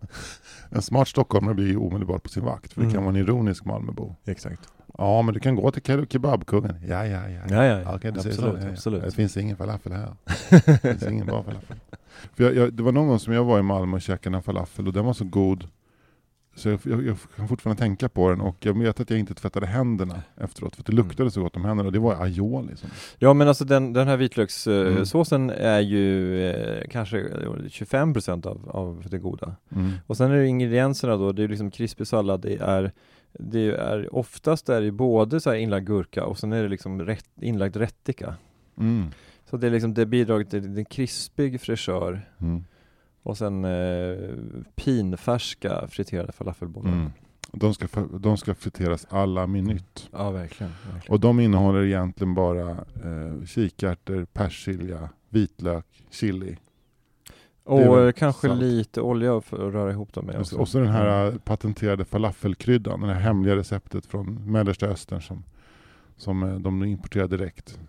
[0.69, 2.93] En smart stockholmare blir ju omedelbart på sin vakt, för det Mm.
[2.93, 4.15] kan vara en ironisk Malmöbo.
[4.25, 4.61] Exakt.
[4.97, 6.75] Ja, men du kan gå till ke- kebabkungen.
[6.87, 7.41] Ja, ja, ja.
[7.49, 7.95] Ja, ja, ja.
[7.95, 8.59] okej, du säger absolut, så.
[8.61, 8.71] Ja, ja.
[8.73, 9.03] absolut.
[9.03, 10.13] Det finns ingen falafel här.
[10.65, 11.77] Det finns ingen bra falafel.
[12.33, 14.43] För jag, jag, det var någon gång som jag var i Malmö och käkade en
[14.43, 15.67] falafel och den var så god
[16.57, 19.33] Så jag, jag, jag kan fortfarande tänka på den och jag vet att jag inte
[19.33, 22.67] tvättade händerna efteråt för det luktade så gott om händerna och det var aioli.
[22.67, 22.89] Liksom.
[23.17, 24.19] Ja men alltså den, den här Mm.
[24.19, 29.55] vitlökssåsen är ju eh, kanske 25% av, av det goda.
[29.75, 29.91] Mm.
[30.07, 32.91] Och sen är det ingredienserna då, det är liksom krispig sallad, det är
[33.39, 37.01] det är oftast är det både så här inlagd gurka och sen är det liksom
[37.01, 38.35] rätt, inlagd rättika.
[38.77, 39.05] Mm.
[39.49, 42.63] Så det är liksom det bidrar till en krispig fräschör Mm.
[43.27, 44.17] Och sen eh,
[44.75, 46.91] pinfärska friterade falafelbollar.
[46.91, 47.11] Mm.
[47.51, 47.87] De, ska,
[48.19, 50.09] de ska friteras alla minut.
[50.11, 50.71] Ja verkligen.
[50.91, 51.13] verkligen.
[51.13, 56.57] Och de innehåller egentligen bara eh, kikärtor, persilja, vitlök, chili.
[57.63, 58.61] Och kanske salt.
[58.61, 60.35] lite olja för att röra ihop dem med.
[60.35, 60.55] Och också.
[60.55, 65.21] så- Och så den här eh, patenterade falafelkryddan, det här hemliga receptet från Mellersta Östern
[65.21, 65.43] som,
[66.17, 67.79] som eh, de importerar direkt.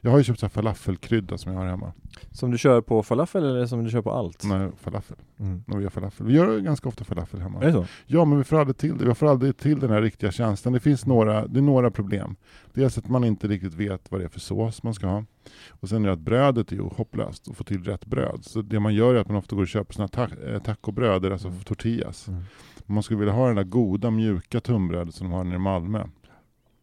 [0.00, 1.92] Jag har ju köpt så här falafelkrydda som jag har hemma.
[2.30, 4.44] Som du kör på falafel eller som du kör på allt?
[4.44, 5.16] Nej, falafel.
[5.38, 5.62] Mm.
[5.66, 6.26] När vi gör falafel.
[6.26, 7.60] Vi gör ganska ofta falafel hemma.
[7.60, 7.86] Är det så?
[8.06, 9.04] Ja, men vi får aldrig till det.
[9.04, 10.74] Vi får aldrig till den här riktiga känslan.
[10.74, 12.36] Det finns några, det är några problem.
[12.74, 15.24] Dels att man inte riktigt vet vad det är för sås man ska ha.
[15.68, 18.38] Och sen är det att brödet är ju hopplöst att få till rätt bröd.
[18.42, 21.24] Så det man gör är att man ofta går och köper såna ta eh, tacobröd,
[21.24, 22.28] alltså tortillas.
[22.28, 22.42] Mm.
[22.86, 26.04] Man skulle vilja ha den där goda mjuka tunnbrödet som de har nere i Malmö.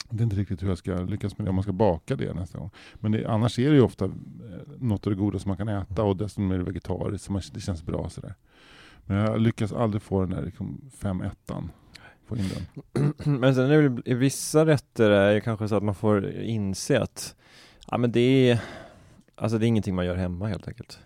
[0.10, 2.34] Det är inte riktigt hur jag ska lyckas med det, om man ska baka det
[2.34, 2.70] nästa gång.
[2.94, 4.12] Men det, annars är det ju ofta eh,
[4.80, 7.42] något av det goda som man kan äta och dessutom är det vegetariskt, så man,
[7.54, 8.36] det känns bra sådär.
[9.06, 11.72] Men jag lyckas aldrig få den där liksom fem ettan
[12.28, 12.84] Få in den.
[13.40, 16.32] Men sen är det väl i vissa rätter är det kanske så att man får
[16.32, 17.36] inse att
[17.92, 18.62] Ja men det är
[19.36, 21.00] Alltså det är ingenting man gör hemma helt enkelt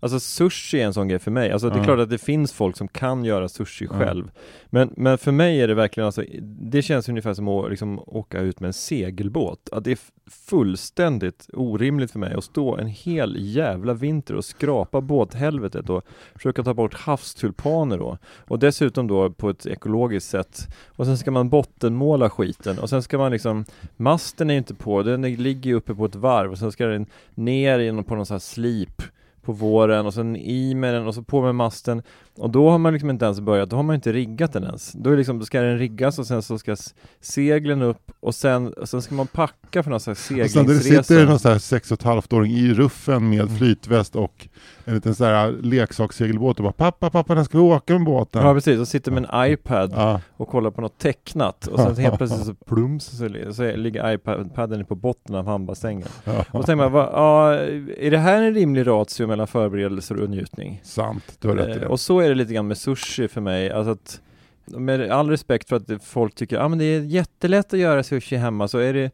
[0.00, 1.84] Alltså sushi är en sån grej för mig, alltså det är Ja.
[1.84, 3.98] klart att det finns folk som kan göra sushi Ja.
[3.98, 4.30] själv.
[4.66, 8.40] Men, men för mig är det verkligen alltså, det känns ungefär som att liksom åka
[8.40, 9.68] ut med en segelbåt.
[9.72, 9.98] Att det är
[10.30, 16.02] fullständigt orimligt för mig att stå en hel jävla vinter och skrapa båthelvetet och
[16.34, 18.18] försöka ta bort havstulpaner då.
[18.48, 20.68] Och dessutom då på ett ekologiskt sätt.
[20.86, 22.78] Och sen ska man bottenmåla skiten.
[22.78, 23.64] Och sen ska man liksom
[23.96, 26.50] Masten är inte på, den ligger uppe på ett varv.
[26.50, 29.02] Och sen ska den ner på någon sån här slip
[29.42, 32.02] på våren och sen i med den och så på med masten
[32.38, 34.92] och då har man liksom inte ens börjat, då har man inte riggat den ens.
[34.92, 36.76] Då är det liksom, då ska den riggas och sen så ska
[37.20, 40.74] seglen upp och sen, och sen ska man packa för någon slags Och sen det
[40.74, 41.24] sitter seglingsresa.
[41.30, 43.56] någon sån här sex och ett halvt-åring i ruffen med Mm.
[43.56, 44.48] flytväst och
[44.84, 48.46] en liten sån här leksakssegelbåt och bara pappa, pappa, när ska vi åka med båten?
[48.46, 50.20] Ja precis, och sitter med en iPad Ja.
[50.36, 54.12] och kollar på något tecknat och sen helt plötsligt så plums så, li- så ligger
[54.14, 56.08] iPaden på botten av hamnbassängen.
[56.24, 56.32] Ja.
[56.50, 57.54] Och så tänker man, va, ja,
[57.98, 60.80] är det här en rimlig ratio mellan förberedelser och njutning?
[60.84, 61.86] Sant, du har rätt i Eh, det.
[61.86, 64.20] och så är det lite grann med sushi för mig, alltså att
[64.66, 68.02] med all respekt för att folk tycker, ja ah, men det är jättelätt att göra
[68.02, 69.10] sushi hemma, så är det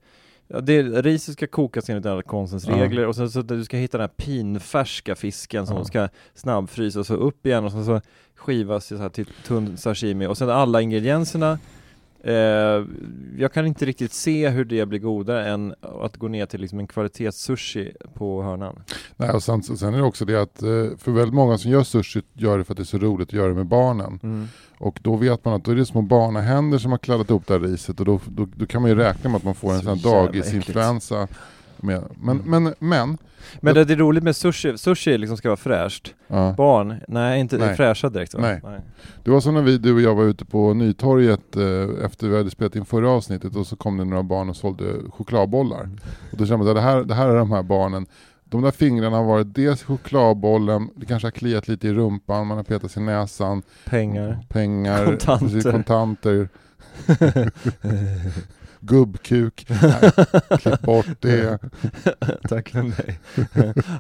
[0.51, 2.77] Ja, det, riset ska kokas enligt alla konstens Ja.
[2.77, 5.85] regler och sen så att du ska hitta den här pinfärska fisken som Ja.
[5.85, 8.01] ska snabbfrysas och upp igen och sen så
[8.37, 11.59] skivas så här till tunn sashimi och sen alla ingredienserna
[12.25, 12.33] eh,
[13.39, 16.79] Jag kan inte riktigt se hur det blir godare än att gå ner till liksom
[16.79, 18.83] en kvalitetssushi på hörnan
[19.17, 21.83] Nej, och sen, sen är det också det att eh, för väldigt många som gör
[21.83, 24.21] sushi gör det för att det är så roligt att göra det med barnen.
[24.23, 24.49] mm.
[24.81, 27.53] Och då vet man att då är det små barnahänder som har kladdat ihop det
[27.55, 29.79] här riset och då, då, då kan man ju räkna med att man får en
[29.79, 31.29] Så sån här dagisinfluensa.
[31.77, 32.03] Med.
[32.21, 32.63] Men, Mm.
[32.65, 33.19] men, men,
[33.61, 36.55] Men det, det är roligt med sushi, sushi liksom ska vara fräscht ja.
[36.57, 37.77] Barn, nej inte Nej.
[37.77, 38.41] fräscha direkt va?
[38.41, 38.61] Nej.
[39.25, 42.37] Det var som när vi, du och jag var ute på Nytorget eh, efter vi
[42.37, 45.81] hade spelat in förra avsnittet och så kom det några barn och sålde chokladbollar.
[45.85, 45.99] Mm.
[46.33, 48.07] Och då kände man att det här, det här är de här barnen.
[48.45, 52.57] De där fingrarna har varit dels chokladbollen, det kanske har kliat lite i rumpan, man
[52.57, 55.47] har petat sig i näsan, Pengar pengar, Kontanter.
[55.47, 56.49] precis, kontanter
[58.81, 60.11] gubbkuk, Nej,
[60.59, 61.59] klipp bort det.
[62.49, 63.21] Tack för mig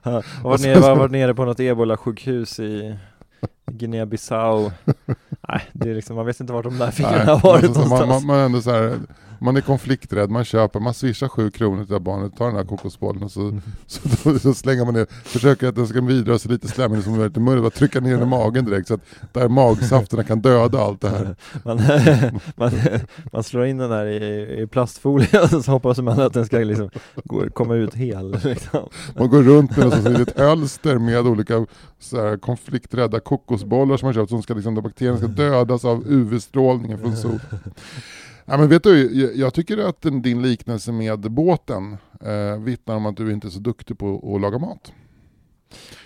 [0.05, 2.99] Jag var nere, var, var nere på något ebola-sjukhus i
[3.67, 4.73] Guinea-Bissau.
[5.49, 7.89] Nej, det är liksom, man vet inte vart de där fingrarna har varit alltså, så
[7.89, 8.99] någonstans man, man, man, ändå så här,
[9.39, 13.23] man är konflikträdd, man köper, man swishar sju kronor till barnet, tar den här kokosbollen
[13.23, 16.69] och så, så, då, så slänger man ner, försöker att den ska vidra sig lite
[16.69, 19.01] slemmig som möjligt i munnen, bara trycka ner den i magen direkt så att
[19.33, 21.37] där magsafterna kan döda allt det här.
[21.65, 21.81] man,
[22.57, 22.71] man,
[23.33, 26.59] man slår in den här i, i plastfolie och så hoppas man att den ska
[26.59, 26.91] liksom
[27.25, 28.89] gå, komma ut hel liksom.
[29.17, 31.67] Man går runt med ett litet hölster med olika
[31.99, 36.99] så här, konflikträdda kokosbollar som man köpt som ska liksom, bakterierna ska dödas av UV-strålningen
[36.99, 37.41] från sol.
[38.51, 43.17] Ja, men vet du, jag, tycker att din liknelse med båten eh, vittnar om att
[43.17, 44.93] du inte är så duktig på att laga mat.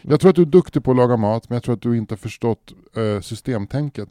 [0.02, 1.96] Jag tror att du är duktig på att laga mat, men jag tror att du
[1.96, 4.08] inte har förstått eh, systemtänket.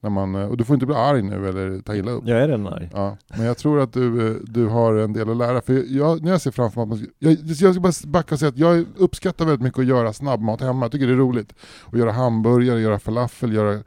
[0.00, 2.24] När man, eh, och du får inte bli arg nu eller ta illa upp.
[2.26, 5.30] Jag är den arg Ja, men jag tror att du, eh, du har en del
[5.30, 5.60] att lära.
[5.60, 8.58] För jag, när jag ser framför mig jag, jag ska bara backa och säga att
[8.58, 10.84] jag uppskattar väldigt mycket att göra snabbmat hemma.
[10.84, 11.54] Jag tycker det är roligt.
[11.92, 13.82] Att göra hamburgare, göra falafel, göra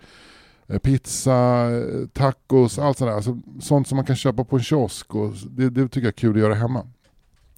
[0.83, 3.15] pizza, eh, tacos, allt sånt där.
[3.15, 6.11] Alltså, sånt som man kan köpa på en kiosk och det, det tycker jag är
[6.11, 6.87] kul att göra hemma.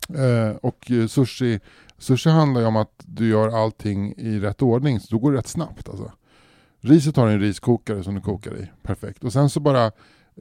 [0.10, 1.60] Eh, och eh, sushi,
[1.98, 5.38] sushi handlar ju om att du gör allting i rätt ordning, så då går det
[5.38, 6.12] rätt snabbt alltså.
[6.82, 9.24] Riset har en riskokare som du kokar i, perfekt.
[9.24, 9.86] Och sen så bara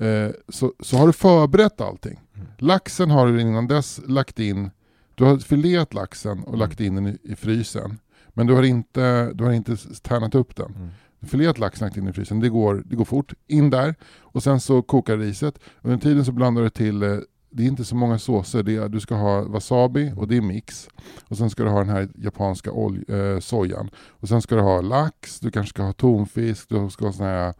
[0.00, 2.20] eh, så, så har du förberett allting.
[2.58, 4.70] Laxen har du innan dess lagt in,
[5.14, 7.98] du har fileat laxen och lagt in den i, i frysen.
[8.28, 10.74] Men du har inte, du har inte tärnat upp den.
[10.76, 10.88] Mm.
[11.22, 13.32] Fileat lax lagt in i frysen, det går, det går fort.
[13.46, 15.58] In där, och sen så kokar riset.
[15.82, 17.18] Under tiden så blandar du till, eh,
[17.50, 20.40] det är inte så många såser, det är, du ska ha wasabi och det är
[20.40, 20.88] mix.
[21.28, 23.90] Och sen ska du ha den här japanska olj, eh, sojan.
[23.96, 27.28] Och sen ska du ha lax, du kanske ska ha tonfisk, du ska ha såna
[27.28, 27.54] här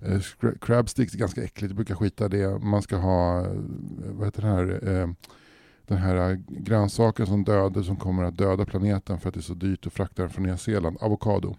[0.00, 0.20] eh,
[0.60, 2.58] crab sticks, det är ganska äckligt, jag brukar skita i det.
[2.58, 3.52] Man ska ha, eh,
[4.12, 5.08] vad heter den här, eh,
[5.86, 9.42] den här eh, grönsaken som dödar, som kommer att döda planeten för att det är
[9.42, 11.56] så dyrt att frakta den från Nya Zeeland, avokado.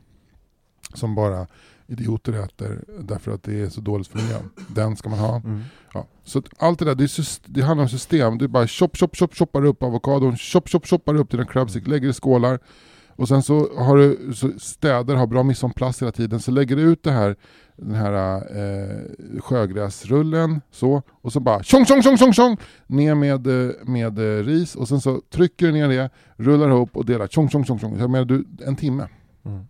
[0.94, 1.48] Som bara
[1.88, 4.50] idioter äter därför att det är så dåligt för miljön.
[4.68, 5.36] Den ska man ha.
[5.36, 5.62] Mm.
[5.94, 6.08] Ja.
[6.24, 8.38] Så allt det där, det, är syst- det handlar om system.
[8.38, 12.10] Du bara chop, chop, chop, choppar upp avokadon, chop, chop, choppar upp dina crabstick, lägger
[12.10, 12.60] i skålar.
[13.16, 16.76] Och sen så har du så städer, har bra en place hela tiden, så lägger
[16.76, 17.36] du ut det här,
[17.76, 23.48] den här eh, sjögräsrullen så, och så bara tjong, tjong, tjong, tjong, tjong, ner med,
[23.48, 27.28] eh, med eh, ris och sen så trycker du ner det, rullar ihop och delar
[27.28, 28.00] tjong, tjong, tjong, tjong.
[28.00, 29.08] Jag menar, du, en timme.
[29.46, 29.66] Mm.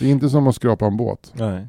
[0.00, 1.32] Det är inte som att skrapa en båt.
[1.34, 1.68] Nej.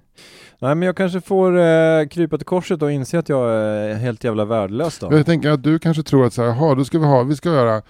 [0.60, 4.24] Nej men jag kanske får eh, krypa till korset och inse att jag är helt
[4.24, 5.14] jävla värdelös då.
[5.14, 7.36] Jag tänker att du kanske tror att så här, jaha, då ska vi ha, vi
[7.36, 7.82] ska göra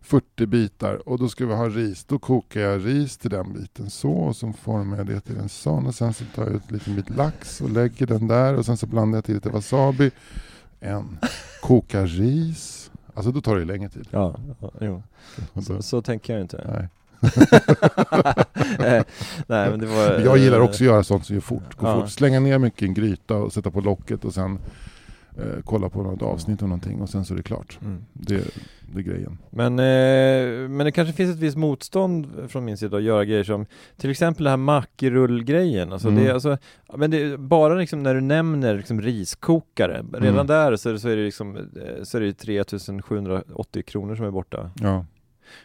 [0.00, 2.04] 40 bitar och då ska vi ha ris.
[2.04, 5.48] Då kokar jag ris till den biten så och så formar jag det till en
[5.48, 8.54] sån och sen så tar jag ut en liten bit lax och lägger den där
[8.54, 10.10] och sen så blandar jag till lite wasabi.
[10.80, 11.18] En
[11.62, 12.90] koka ris.
[13.14, 14.08] Alltså då tar det ju längre tid.
[14.10, 15.02] Ja, ja, jo.
[15.66, 16.70] Så, så tänker jag inte.
[16.78, 16.88] Nej.
[19.46, 20.20] Nej, men det var...
[20.24, 21.74] Jag gillar också att göra sånt som gör fort.
[21.76, 22.00] Gå Ja.
[22.00, 22.10] fort.
[22.10, 24.58] Slänga ner mycket i en gryta och sätta på locket och sen
[25.38, 27.78] eh, kolla på något avsnitt av någonting och sen så är det klart.
[27.82, 28.04] Mm.
[28.12, 28.40] Det,
[28.92, 29.38] det är grejen.
[29.50, 33.44] Men, eh, men det kanske finns ett visst motstånd från min sida att göra grejer
[33.44, 35.92] som till exempel det här mackrullgrejen.
[35.92, 36.24] Alltså Mm.
[36.24, 36.58] det, alltså,
[36.96, 40.46] men det, bara liksom när du nämner liksom riskokare, redan Mm.
[40.46, 41.62] där så, så är det liksom, eh,
[42.04, 44.70] så är det 3780 kronor som är borta.
[44.80, 45.04] Ja.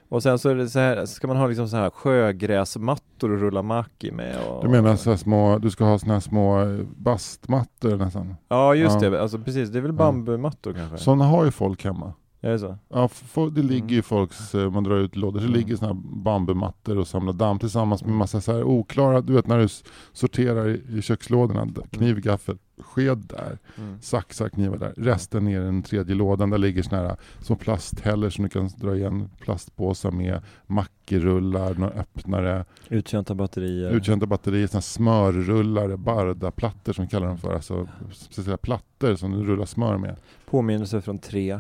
[0.10, 3.42] Och sen så är det så här, ska man ha liksom så här sjögräsmattor att
[3.42, 6.20] rulla mack i med och, Du menar så här små, du ska ha såna här
[6.20, 8.36] små eh, bastmattor nästan?
[8.48, 9.10] Ja just Ja.
[9.10, 9.96] det, alltså precis, det är väl Ja.
[9.98, 10.98] bambumattor kanske?
[10.98, 12.14] Sådana har ju folk hemma.
[12.44, 12.78] Är det så?
[12.90, 13.94] Ja, f- folk- det ligger Mm.
[13.96, 15.58] ju folks, eh, man drar ut lådor, så Mm.
[15.58, 19.48] ligger såna här bambumattor och samlar damm tillsammans med massa så här oklara, du vet
[19.48, 19.68] när du
[20.14, 24.02] sorterar i, kökslådorna, d- kniv, gaffel, sked där, Mm.
[24.02, 28.30] saxar, knivar där, resten ner i den tredje lådan, där ligger såna här små plasthällor
[28.30, 33.90] som du kan dra igen plastpåsar med, mackerullar, några öppnare, Uttjänta batterier.
[33.92, 39.32] uttjänta batterier, såna här smörrullar, bardaplattor som vi kallar dem för, alltså speciella plattor som
[39.32, 40.16] du rullar smör med.
[40.50, 41.60] Påminnelse från tre.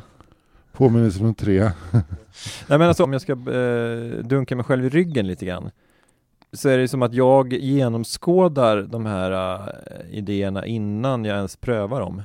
[0.71, 1.59] Påminnelse från tre.
[2.67, 5.71] Nej men alltså om jag ska eh, dunka mig själv i ryggen lite grann
[6.53, 11.99] så är det som att jag genomskådar de här eh, idéerna innan jag ens prövar
[11.99, 12.21] dem.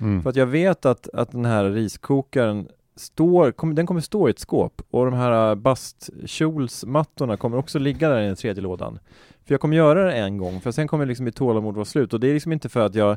[0.00, 0.22] Mm.
[0.22, 4.30] För att jag vet att, att den här riskokaren står, kom, den kommer stå i
[4.30, 8.98] ett skåp och de här eh, bastkjolsmattorna kommer också ligga där i den tredje lådan.
[9.44, 12.14] För jag kommer göra det en gång, för sen kommer liksom mitt tålamod vara slut
[12.14, 13.16] och det är liksom inte för att jag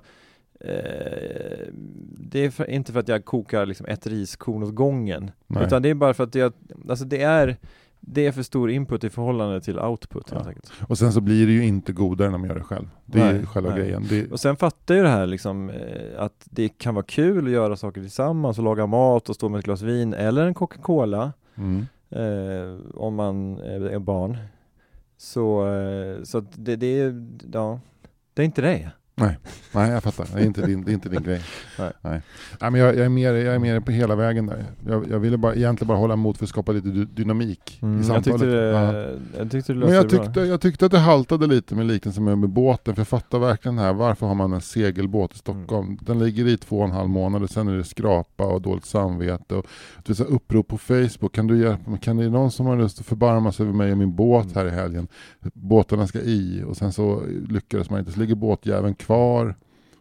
[0.60, 1.68] eh,
[2.20, 5.64] det är för, inte för att jag kokar liksom ett riskorn åt gången Nej.
[5.64, 6.54] utan det är bara för att jag,
[6.90, 7.58] alltså det är
[8.08, 10.50] det är för stor input i förhållande till output helt Ja.
[10.50, 10.72] enkelt.
[10.88, 12.90] Och sen så blir det ju inte godare när man gör det själv.
[13.06, 13.80] Det är Nej, själva nej.
[13.80, 14.06] grejen.
[14.10, 15.76] Det, Och sen fattar ju det här liksom eh,
[16.18, 19.60] att det kan vara kul att göra saker tillsammans och laga mat och stå med
[19.60, 21.86] ett glas vin eller en Coca-Cola mm.
[22.10, 24.38] eh, om man är är barn.
[25.18, 27.80] Så, eh, så det, det är, ja,
[28.34, 28.92] det är inte det.
[29.18, 29.38] Nej,
[29.92, 30.28] jag fattar.
[30.36, 31.42] Det är inte din, det är inte din grej.
[31.80, 31.92] Nej.
[32.02, 32.22] Nej.
[32.62, 34.66] Nej, men jag, jag, är jag är mer på hela vägen där.
[34.88, 37.86] Jag, jag ville bara, egentligen bara hålla emot för att skapa lite dy- dynamik i
[37.86, 38.40] Mm, jag samtalet.
[38.42, 38.94] tyckte det, Ja.
[39.38, 40.26] jag tyckte det Men jag det bra.
[40.26, 43.40] tyckte, jag tyckte att det haltade lite med liknelsen med, med båten, för jag fattar
[43.40, 45.86] verkligen här, varför har man en segelbåt i Stockholm?
[45.88, 45.98] Mm.
[46.02, 49.56] Den ligger i två och en halv månader, sen är det skrapa och dåligt samvete.
[49.56, 49.66] Och,
[50.08, 52.00] så här upprop på Facebook, kan du hjälpa mig?
[52.00, 54.56] Kan det någon som har lust att förbarma sig över mig och min båt Mm.
[54.56, 55.08] här i helgen?
[55.54, 59.46] Båtarna ska i och sen så lyckades man inte, så ligger båtjäveln kvar,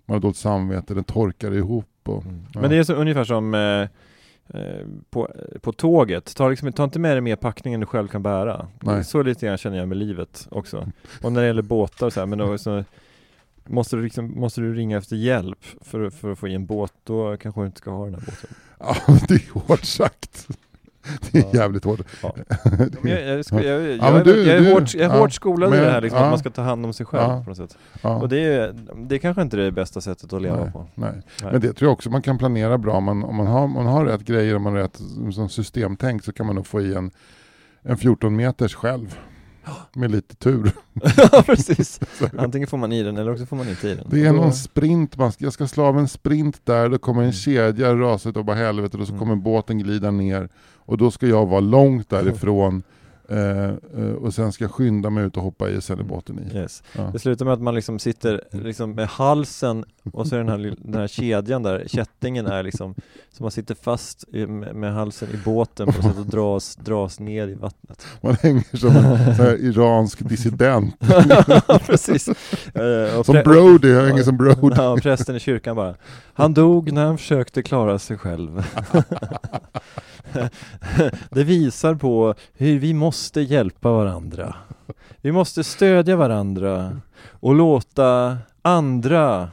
[0.06, 1.86] man har dåligt samvete, den torkar ihop.
[2.04, 2.46] Och, Mm.
[2.54, 2.60] ja.
[2.60, 5.28] Men det är så ungefär som eh, eh, på,
[5.62, 8.68] på tåget, ta, liksom, ta inte med dig mer packning än du själv kan bära.
[8.80, 9.04] Nej.
[9.04, 10.88] Så lite grann känner jag med livet också.
[11.22, 12.84] Och när det gäller båtar och så här, men då, så,
[13.66, 16.92] måste, du liksom, måste du ringa efter hjälp för, för att få i en båt,
[17.04, 18.56] då kanske du inte ska ha den här båten.
[18.78, 18.96] Ja,
[19.28, 20.48] det är hårt sagt.
[21.32, 21.60] Det är Ja.
[21.60, 22.00] jävligt hårt.
[22.22, 22.34] Ja.
[23.02, 26.24] Jag, är, du- hårt, jag är ja, hårt skolad i men- det här liksom, ja.
[26.24, 27.42] att man ska ta hand om sig själv Ja.
[27.44, 27.76] på något sätt.
[28.02, 28.16] Ja.
[28.16, 28.74] Och det är,
[29.08, 30.86] det är kanske inte det bästa sättet att leva Nej, på.
[30.94, 31.10] nej.
[31.42, 31.52] Nej.
[31.52, 32.92] Men det tror jag också man kan planera bra.
[32.92, 35.00] Om man, om man, har, man har rätt grejer, om man har rätt
[35.34, 37.10] som systemtänk så kan man nog få i en,
[37.82, 39.18] en 14 meters själv.
[39.92, 40.72] Med lite tur.
[41.32, 42.00] ja precis.
[42.38, 44.06] Antingen får man i den eller också får man inte i den.
[44.10, 47.22] Det är någon sprint, man ska, jag ska slå av en sprint där, då kommer
[47.22, 49.18] en kedja rasa utav bara helvete och så Mm.
[49.20, 50.48] kommer båten glida ner.
[50.86, 52.82] Och då ska jag vara långt därifrån
[53.28, 53.74] eh,
[54.20, 56.56] och sen ska jag skynda mig ut och hoppa i och sen är båten i.
[56.56, 56.82] Yes.
[56.92, 57.10] Ja.
[57.12, 60.74] Det slutar med att man liksom sitter liksom med halsen och så är den här,
[60.78, 62.94] den här kedjan där, kättingen är liksom
[63.32, 67.20] Så man sitter fast i, med, med halsen i båten på sätt och dras, dras
[67.20, 68.96] ner i vattnet Man hänger som
[69.46, 70.96] en iransk dissident.
[71.86, 72.28] Precis
[73.18, 74.76] och Som Brody, jag hänger som Brody.
[74.76, 75.94] Ja, prästen i kyrkan bara
[76.34, 78.64] Han dog när han försökte klara sig själv
[81.30, 84.54] Det visar på hur vi måste måste hjälpa varandra.
[85.20, 87.00] Vi måste stödja varandra
[87.30, 89.48] och låta andra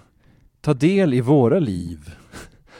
[0.62, 2.16] ta del i våra liv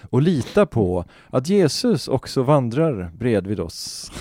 [0.10, 4.12] och lita på att Jesus också vandrar bredvid oss.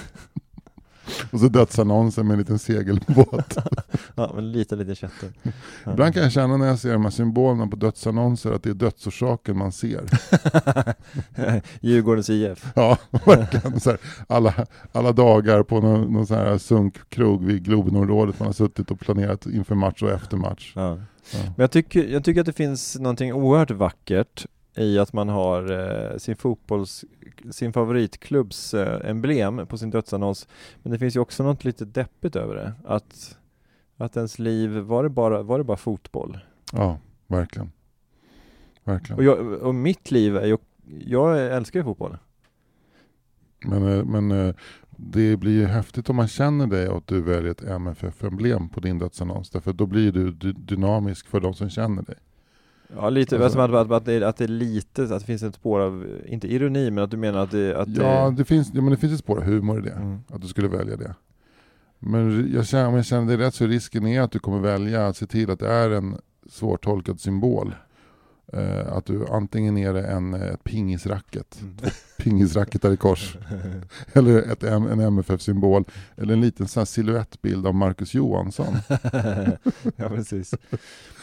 [1.32, 3.56] Och så dödsannonsen med en liten segelbåt.
[4.14, 5.50] Ja, men lite lite kätte ja.
[5.92, 8.74] Ibland kan jag känna när jag ser de här symbolerna på dödsannonser att det är
[8.74, 10.04] dödsorsaken man ser.
[11.80, 13.80] Djurgårdens IF Ja, verkligen.
[13.80, 18.52] Så här, alla, alla dagar på någon, någon sån här sunkkrog vid Globenområdet man har
[18.52, 20.72] suttit och planerat inför match och efter match.
[20.76, 20.98] ja.
[21.32, 21.38] Ja.
[21.44, 24.46] Men jag tycker, jag tycker att det finns någonting oerhört vackert
[24.76, 25.72] i att man har
[26.12, 27.04] eh, sin fotbolls,
[27.50, 30.48] sin favoritklubbs eh, emblem på sin dödsannons.
[30.82, 32.72] Men det finns ju också något lite deppigt över det.
[32.84, 33.38] Att,
[33.96, 36.38] att ens liv, var det bara, var det bara fotboll?
[36.72, 37.72] Ja, verkligen.
[38.84, 39.24] Och, Verkligen.
[39.24, 40.56] jag, och mitt liv är ju,
[41.06, 42.16] jag älskar ju fotboll.
[43.64, 44.54] Men, eh, men eh,
[44.96, 48.80] det blir ju häftigt om man känner dig och att du väljer ett MFF-emblem på
[48.80, 49.50] din dödsannons.
[49.50, 52.14] Därför då blir du dy- dynamisk för de som känner dig.
[52.96, 55.54] Ja lite, Alltså- att, att, att, det, att det är lite, att det finns ett
[55.54, 58.70] spår av, inte ironi men att du menar att det, att Ja, det, det finns,
[58.74, 59.90] ja, men det finns ett spår av humor i det.
[59.90, 60.18] Mm.
[60.28, 61.14] Att du skulle välja det.
[61.98, 65.06] Men jag känner, om jag känner dig rätt så risken är att du kommer välja
[65.06, 66.16] att se till att det är en
[66.50, 67.74] svårtolkad symbol.
[68.52, 71.76] Eh, att du antingen är det en, eh, ett pingisracket, Mm.
[72.18, 73.36] pingisracketar i kors,
[74.12, 75.84] eller ett, en MFF-symbol,
[76.16, 78.74] eller en liten sån här silhuettbild av Marcus Johansson.
[79.96, 80.54] ja precis.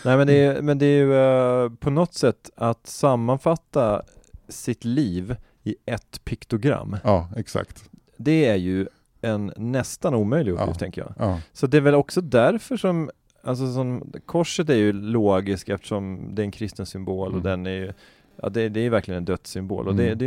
[0.05, 4.01] Nej men det är, men det är ju eh, på något sätt att sammanfatta
[4.49, 6.97] sitt liv i ett piktogram.
[7.03, 7.83] Ja, exakt.
[8.17, 8.87] Det är ju
[9.21, 10.79] en nästan omöjlig uppgift Ja.
[10.79, 11.13] tänker jag.
[11.19, 13.09] Ja, Så det är väl också därför som,
[13.47, 17.43] alltså som, korset är ju logiskt eftersom det är en kristen symbol och Mm.
[17.43, 17.93] den är ju,
[18.41, 20.17] ja det, det är ju verkligen en dödssymbol och det, Mm.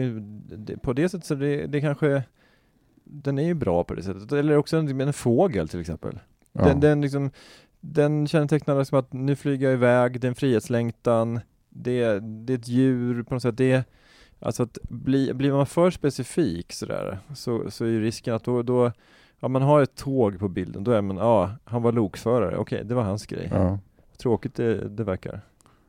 [0.49, 2.23] det, det, på det sättet så det, det kanske,
[3.05, 4.33] den är ju bra på det sättet.
[4.33, 6.19] Eller också en, en fågel till exempel.
[6.53, 6.65] ja.
[6.65, 7.31] Den, den, liksom,
[7.81, 12.59] den kännetecknar som att nu flyger jag iväg, det är en frihetslängtan, det, det är
[12.59, 13.85] ett djur på något sätt, det
[14.43, 18.63] alltså att bli, blir man för specifik sådär, så, så är ju risken att då,
[18.63, 18.93] då
[19.41, 22.85] ja man har ett tåg på bilden, då är man, ja han var lokförare, okej
[22.85, 23.49] det var hans grej.
[23.53, 23.79] ja.
[24.19, 25.41] Tråkigt det, det verkar.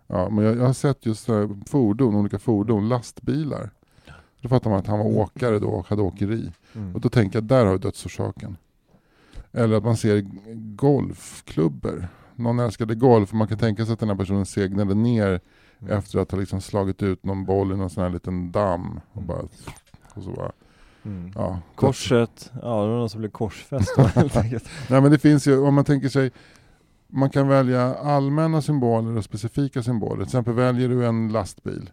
[0.07, 3.69] Ja, men jag, jag har sett just här fordon, olika fordon, lastbilar.
[4.41, 6.51] Då fattar man att han var åkare då och hade åkeri.
[6.75, 6.95] Mm.
[6.95, 8.57] Och då tänker jag, där har du dödsorsaken.
[9.51, 10.25] Eller att man ser
[10.75, 12.07] golfklubbor.
[12.35, 15.39] Någon älskade golf och man kan tänka sig att den här personen segnade ner
[15.83, 15.97] Mm.
[15.97, 18.99] efter att ha liksom slagit ut någon boll i någon sån här liten damm.
[19.11, 19.41] Och, bara,
[20.15, 20.51] och så bara,
[21.03, 21.31] Mm.
[21.35, 21.59] ja.
[21.75, 23.97] Korset, ja det var någon som blev korsfäst.
[24.89, 26.31] Nej men det finns ju, om man tänker sig,
[27.07, 30.15] man kan välja allmänna symboler och specifika symboler.
[30.15, 31.89] Till exempel väljer du en lastbil,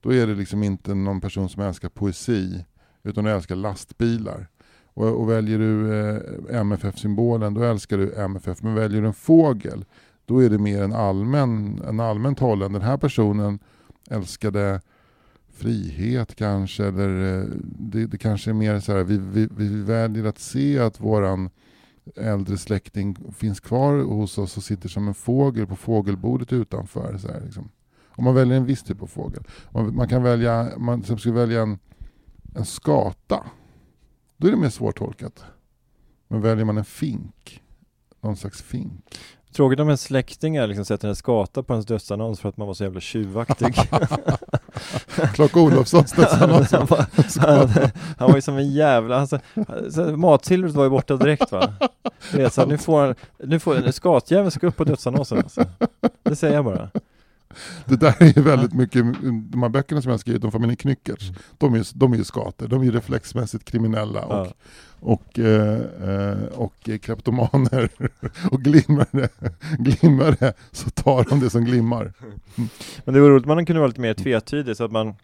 [0.00, 2.64] då är det liksom inte någon person som älskar poesi,
[3.02, 4.48] utan du älskar lastbilar.
[4.94, 8.62] Och, och väljer du eh, MFF-symbolen, då älskar du MFF.
[8.62, 9.84] Men väljer du en fågel,
[10.24, 12.72] då är det mer en allmän, en allmänt hållen.
[12.72, 13.58] Den här personen
[14.10, 14.80] älskade
[15.62, 20.24] frihet kanske, eller eh, det, det kanske är mer så här, vi, vi, vi väljer
[20.24, 21.50] att se att våran
[22.16, 27.18] äldre släkting finns kvar hos oss och sitter som en fågel på fågelbordet utanför.
[27.18, 27.68] Så här, liksom.
[28.08, 29.44] Om man väljer en viss typ av fågel.
[29.70, 31.78] Man, man kan välja, man till skulle välja en,
[32.54, 33.44] en skata.
[34.36, 35.44] Då är det mer svårtolkat.
[36.28, 37.62] Men väljer man en fink,
[38.20, 39.18] någon slags fink.
[39.52, 42.74] Tråkigt om en släkting liksom sätter en skata på ens dödsannons för att man var
[42.74, 43.74] så jävla tjuvaktig.
[45.34, 46.72] Clark Olofssons dödsannons.
[46.72, 47.06] han, var,
[47.38, 47.68] han,
[48.18, 49.38] han var ju som en jävla, alltså,
[49.90, 51.74] så matsilvret var ju borta direkt va?
[52.32, 55.64] Du vet, så nu får han, nu får en skatjävel ska upp på dödsannonsen alltså.
[56.22, 56.90] Det säger jag bara.
[57.86, 59.04] Det där är ju väldigt mycket,
[59.52, 61.24] de här böckerna som jag skrivit om familjen Knyckertz,
[61.58, 64.52] de är, ju- de är ju skater, de är ju reflexmässigt kriminella och, Ja.
[65.00, 67.88] och, eh, eh, och kleptomaner
[68.50, 69.28] och glimmare,
[69.78, 72.12] glimmare så tar de det som glimmar.
[73.04, 75.14] Men det var roligt, man kunde vara lite mer tvetydig så att man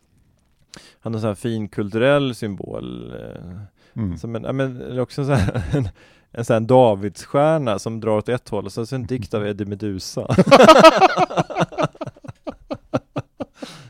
[1.00, 3.60] hade en sån här fin kulturell symbol eh,
[3.96, 4.18] Mm.
[4.18, 5.88] som en, ja, men, också så här, en,
[6.32, 9.64] en sån här Davidsstjärna som drar åt ett håll och så en dikt av Eddie
[9.64, 10.26] Meduza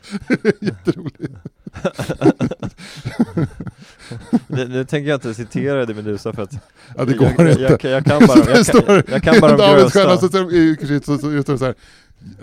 [0.61, 1.33] Jätteroligt.
[4.47, 6.53] det, det tänker jag inte citera Eddie Meduza för att
[6.97, 7.61] Ja det jag, går jag, inte.
[7.87, 10.49] jag, jag kan bara, jag jag, jag kan bara de grövsta så, så,
[11.17, 11.75] så, så, så, här,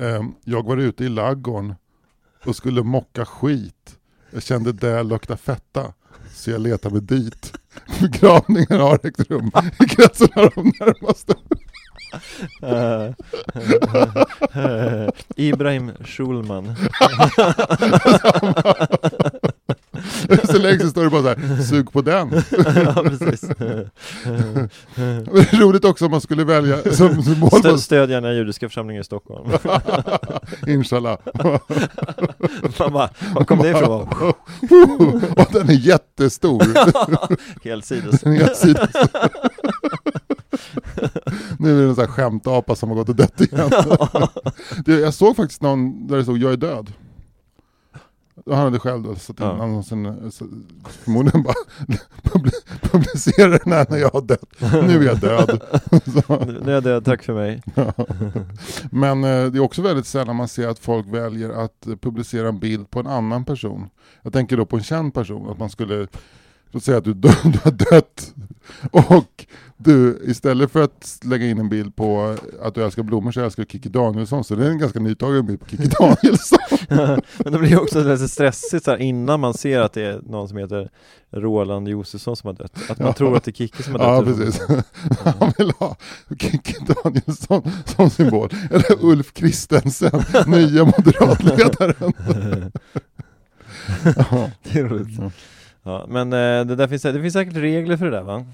[0.00, 1.74] ehm, Jag var ute i laggården
[2.44, 3.98] och skulle mocka skit.
[4.30, 5.92] Jag kände det lukta fetta.
[6.32, 7.52] Så jag letade mig dit.
[8.00, 9.50] Begravningen har ägt rum
[9.84, 11.34] i kretsen av de närmaste.
[12.62, 13.10] Eh,
[15.36, 16.74] Ibrahim Schulman
[20.44, 22.30] Så längst så står det bara så här, sug på den.
[22.84, 23.90] Ja precis Det
[25.52, 29.00] är roligt också om man skulle välja som symbol på Stö, Stöd gärna judiska församlingen
[29.00, 29.50] i Stockholm
[30.66, 31.18] Inshallah.
[32.78, 34.08] Man bara, var kom det ifrån?
[35.36, 36.62] Och den är jättestor.
[37.64, 38.90] Helsides Den är jättesides.
[41.58, 43.70] Nu är det en sån här skämtapa som har gått och dött igen.
[44.84, 46.92] Det, jag såg faktiskt någon där det stod 'Jag är död'
[48.50, 49.62] Han hade själv då satt in Ja.
[49.62, 50.46] annonsen, så
[51.04, 51.54] förmodligen bara
[52.22, 54.44] publi- publicera den här när jag har dött.
[54.60, 55.60] Nu är jag död.
[56.26, 56.44] Så.
[56.44, 57.62] Nu nu är jag död, tack för mig
[58.90, 62.58] Men eh, det är också väldigt sällan man ser att folk väljer att publicera en
[62.58, 63.90] bild på en annan person.
[64.22, 66.06] Jag tänker då på en känd person, att man skulle
[66.70, 68.34] Låt säga att du, dö- du har dött
[68.90, 69.46] och
[69.76, 73.62] du istället för att lägga in en bild på att du älskar blommor så älskar
[73.62, 76.58] du Kikki Danielsson så det är en ganska nytagen bild på Kikki Danielsson.
[77.44, 80.20] Men det blir ju också lite stressigt så här, innan man ser att det är
[80.26, 80.90] någon som heter
[81.30, 83.12] Roland Josefsson som har dött Att man Ja.
[83.12, 84.62] tror att det är Kikki som har Ja dött precis.
[85.40, 85.96] Han vill ha
[86.38, 86.74] Kikki
[87.04, 88.48] Danielsson som symbol.
[88.70, 92.12] Eller Ulf Kristensen, nya moderatledaren.
[94.04, 94.50] Ja.
[94.62, 95.30] Det är roligt Ja.
[95.82, 98.46] Ja, men eh, det, där finns, det finns säkert regler för det där va?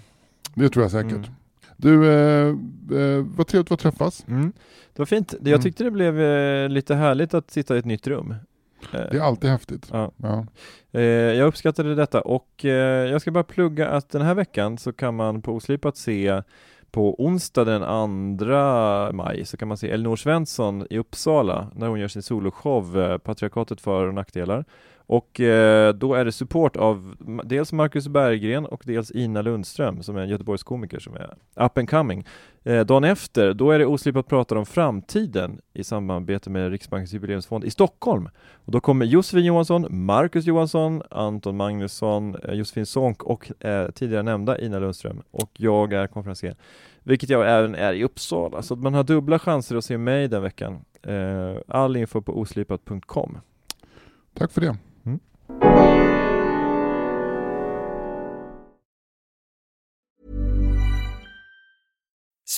[0.54, 1.12] Det tror jag säkert.
[1.12, 1.30] Mm.
[1.76, 2.48] Du, eh,
[3.00, 4.24] eh, vad trevligt att träffas.
[4.92, 5.62] Det var fint, jag Mm.
[5.62, 8.34] tyckte det blev eh, lite härligt att sitta i ett nytt rum
[8.92, 9.88] Det är alltid häftigt.
[9.92, 10.12] Ja.
[10.16, 10.46] Ja.
[10.92, 15.16] Eh, jag uppskattade detta och jag ska bara plugga att den här veckan så kan
[15.16, 16.42] man på Oslipat se
[16.90, 17.82] på onsdag den
[18.38, 23.18] 2 maj så kan man se Elinor Svensson i Uppsala när hon gör sin soloshow
[23.18, 24.64] Patriarkatet för och nackdelar.
[25.12, 30.16] Och eh, då är det support av dels Marcus Berggren och dels Ina Lundström som
[30.16, 31.34] är en Göteborgskomiker som är
[31.64, 32.26] up and coming.
[32.62, 37.64] Eh, dagen efter, då är det Oslipat pratar om framtiden i samarbete med Riksbankens jubileumsfond
[37.64, 38.28] i Stockholm.
[38.52, 44.22] Och då kommer Josefin Johansson, Marcus Johansson, Anton Magnusson, eh, Josefin Sonck och eh, tidigare
[44.22, 45.22] nämnda Ina Lundström.
[45.30, 46.56] Och jag är konferencier,
[47.02, 48.62] vilket jag även är i Uppsala.
[48.62, 50.84] Så att man har dubbla chanser att se mig den veckan.
[51.02, 53.38] Eh, all info på oslipat.com.
[54.34, 54.76] Tack för det.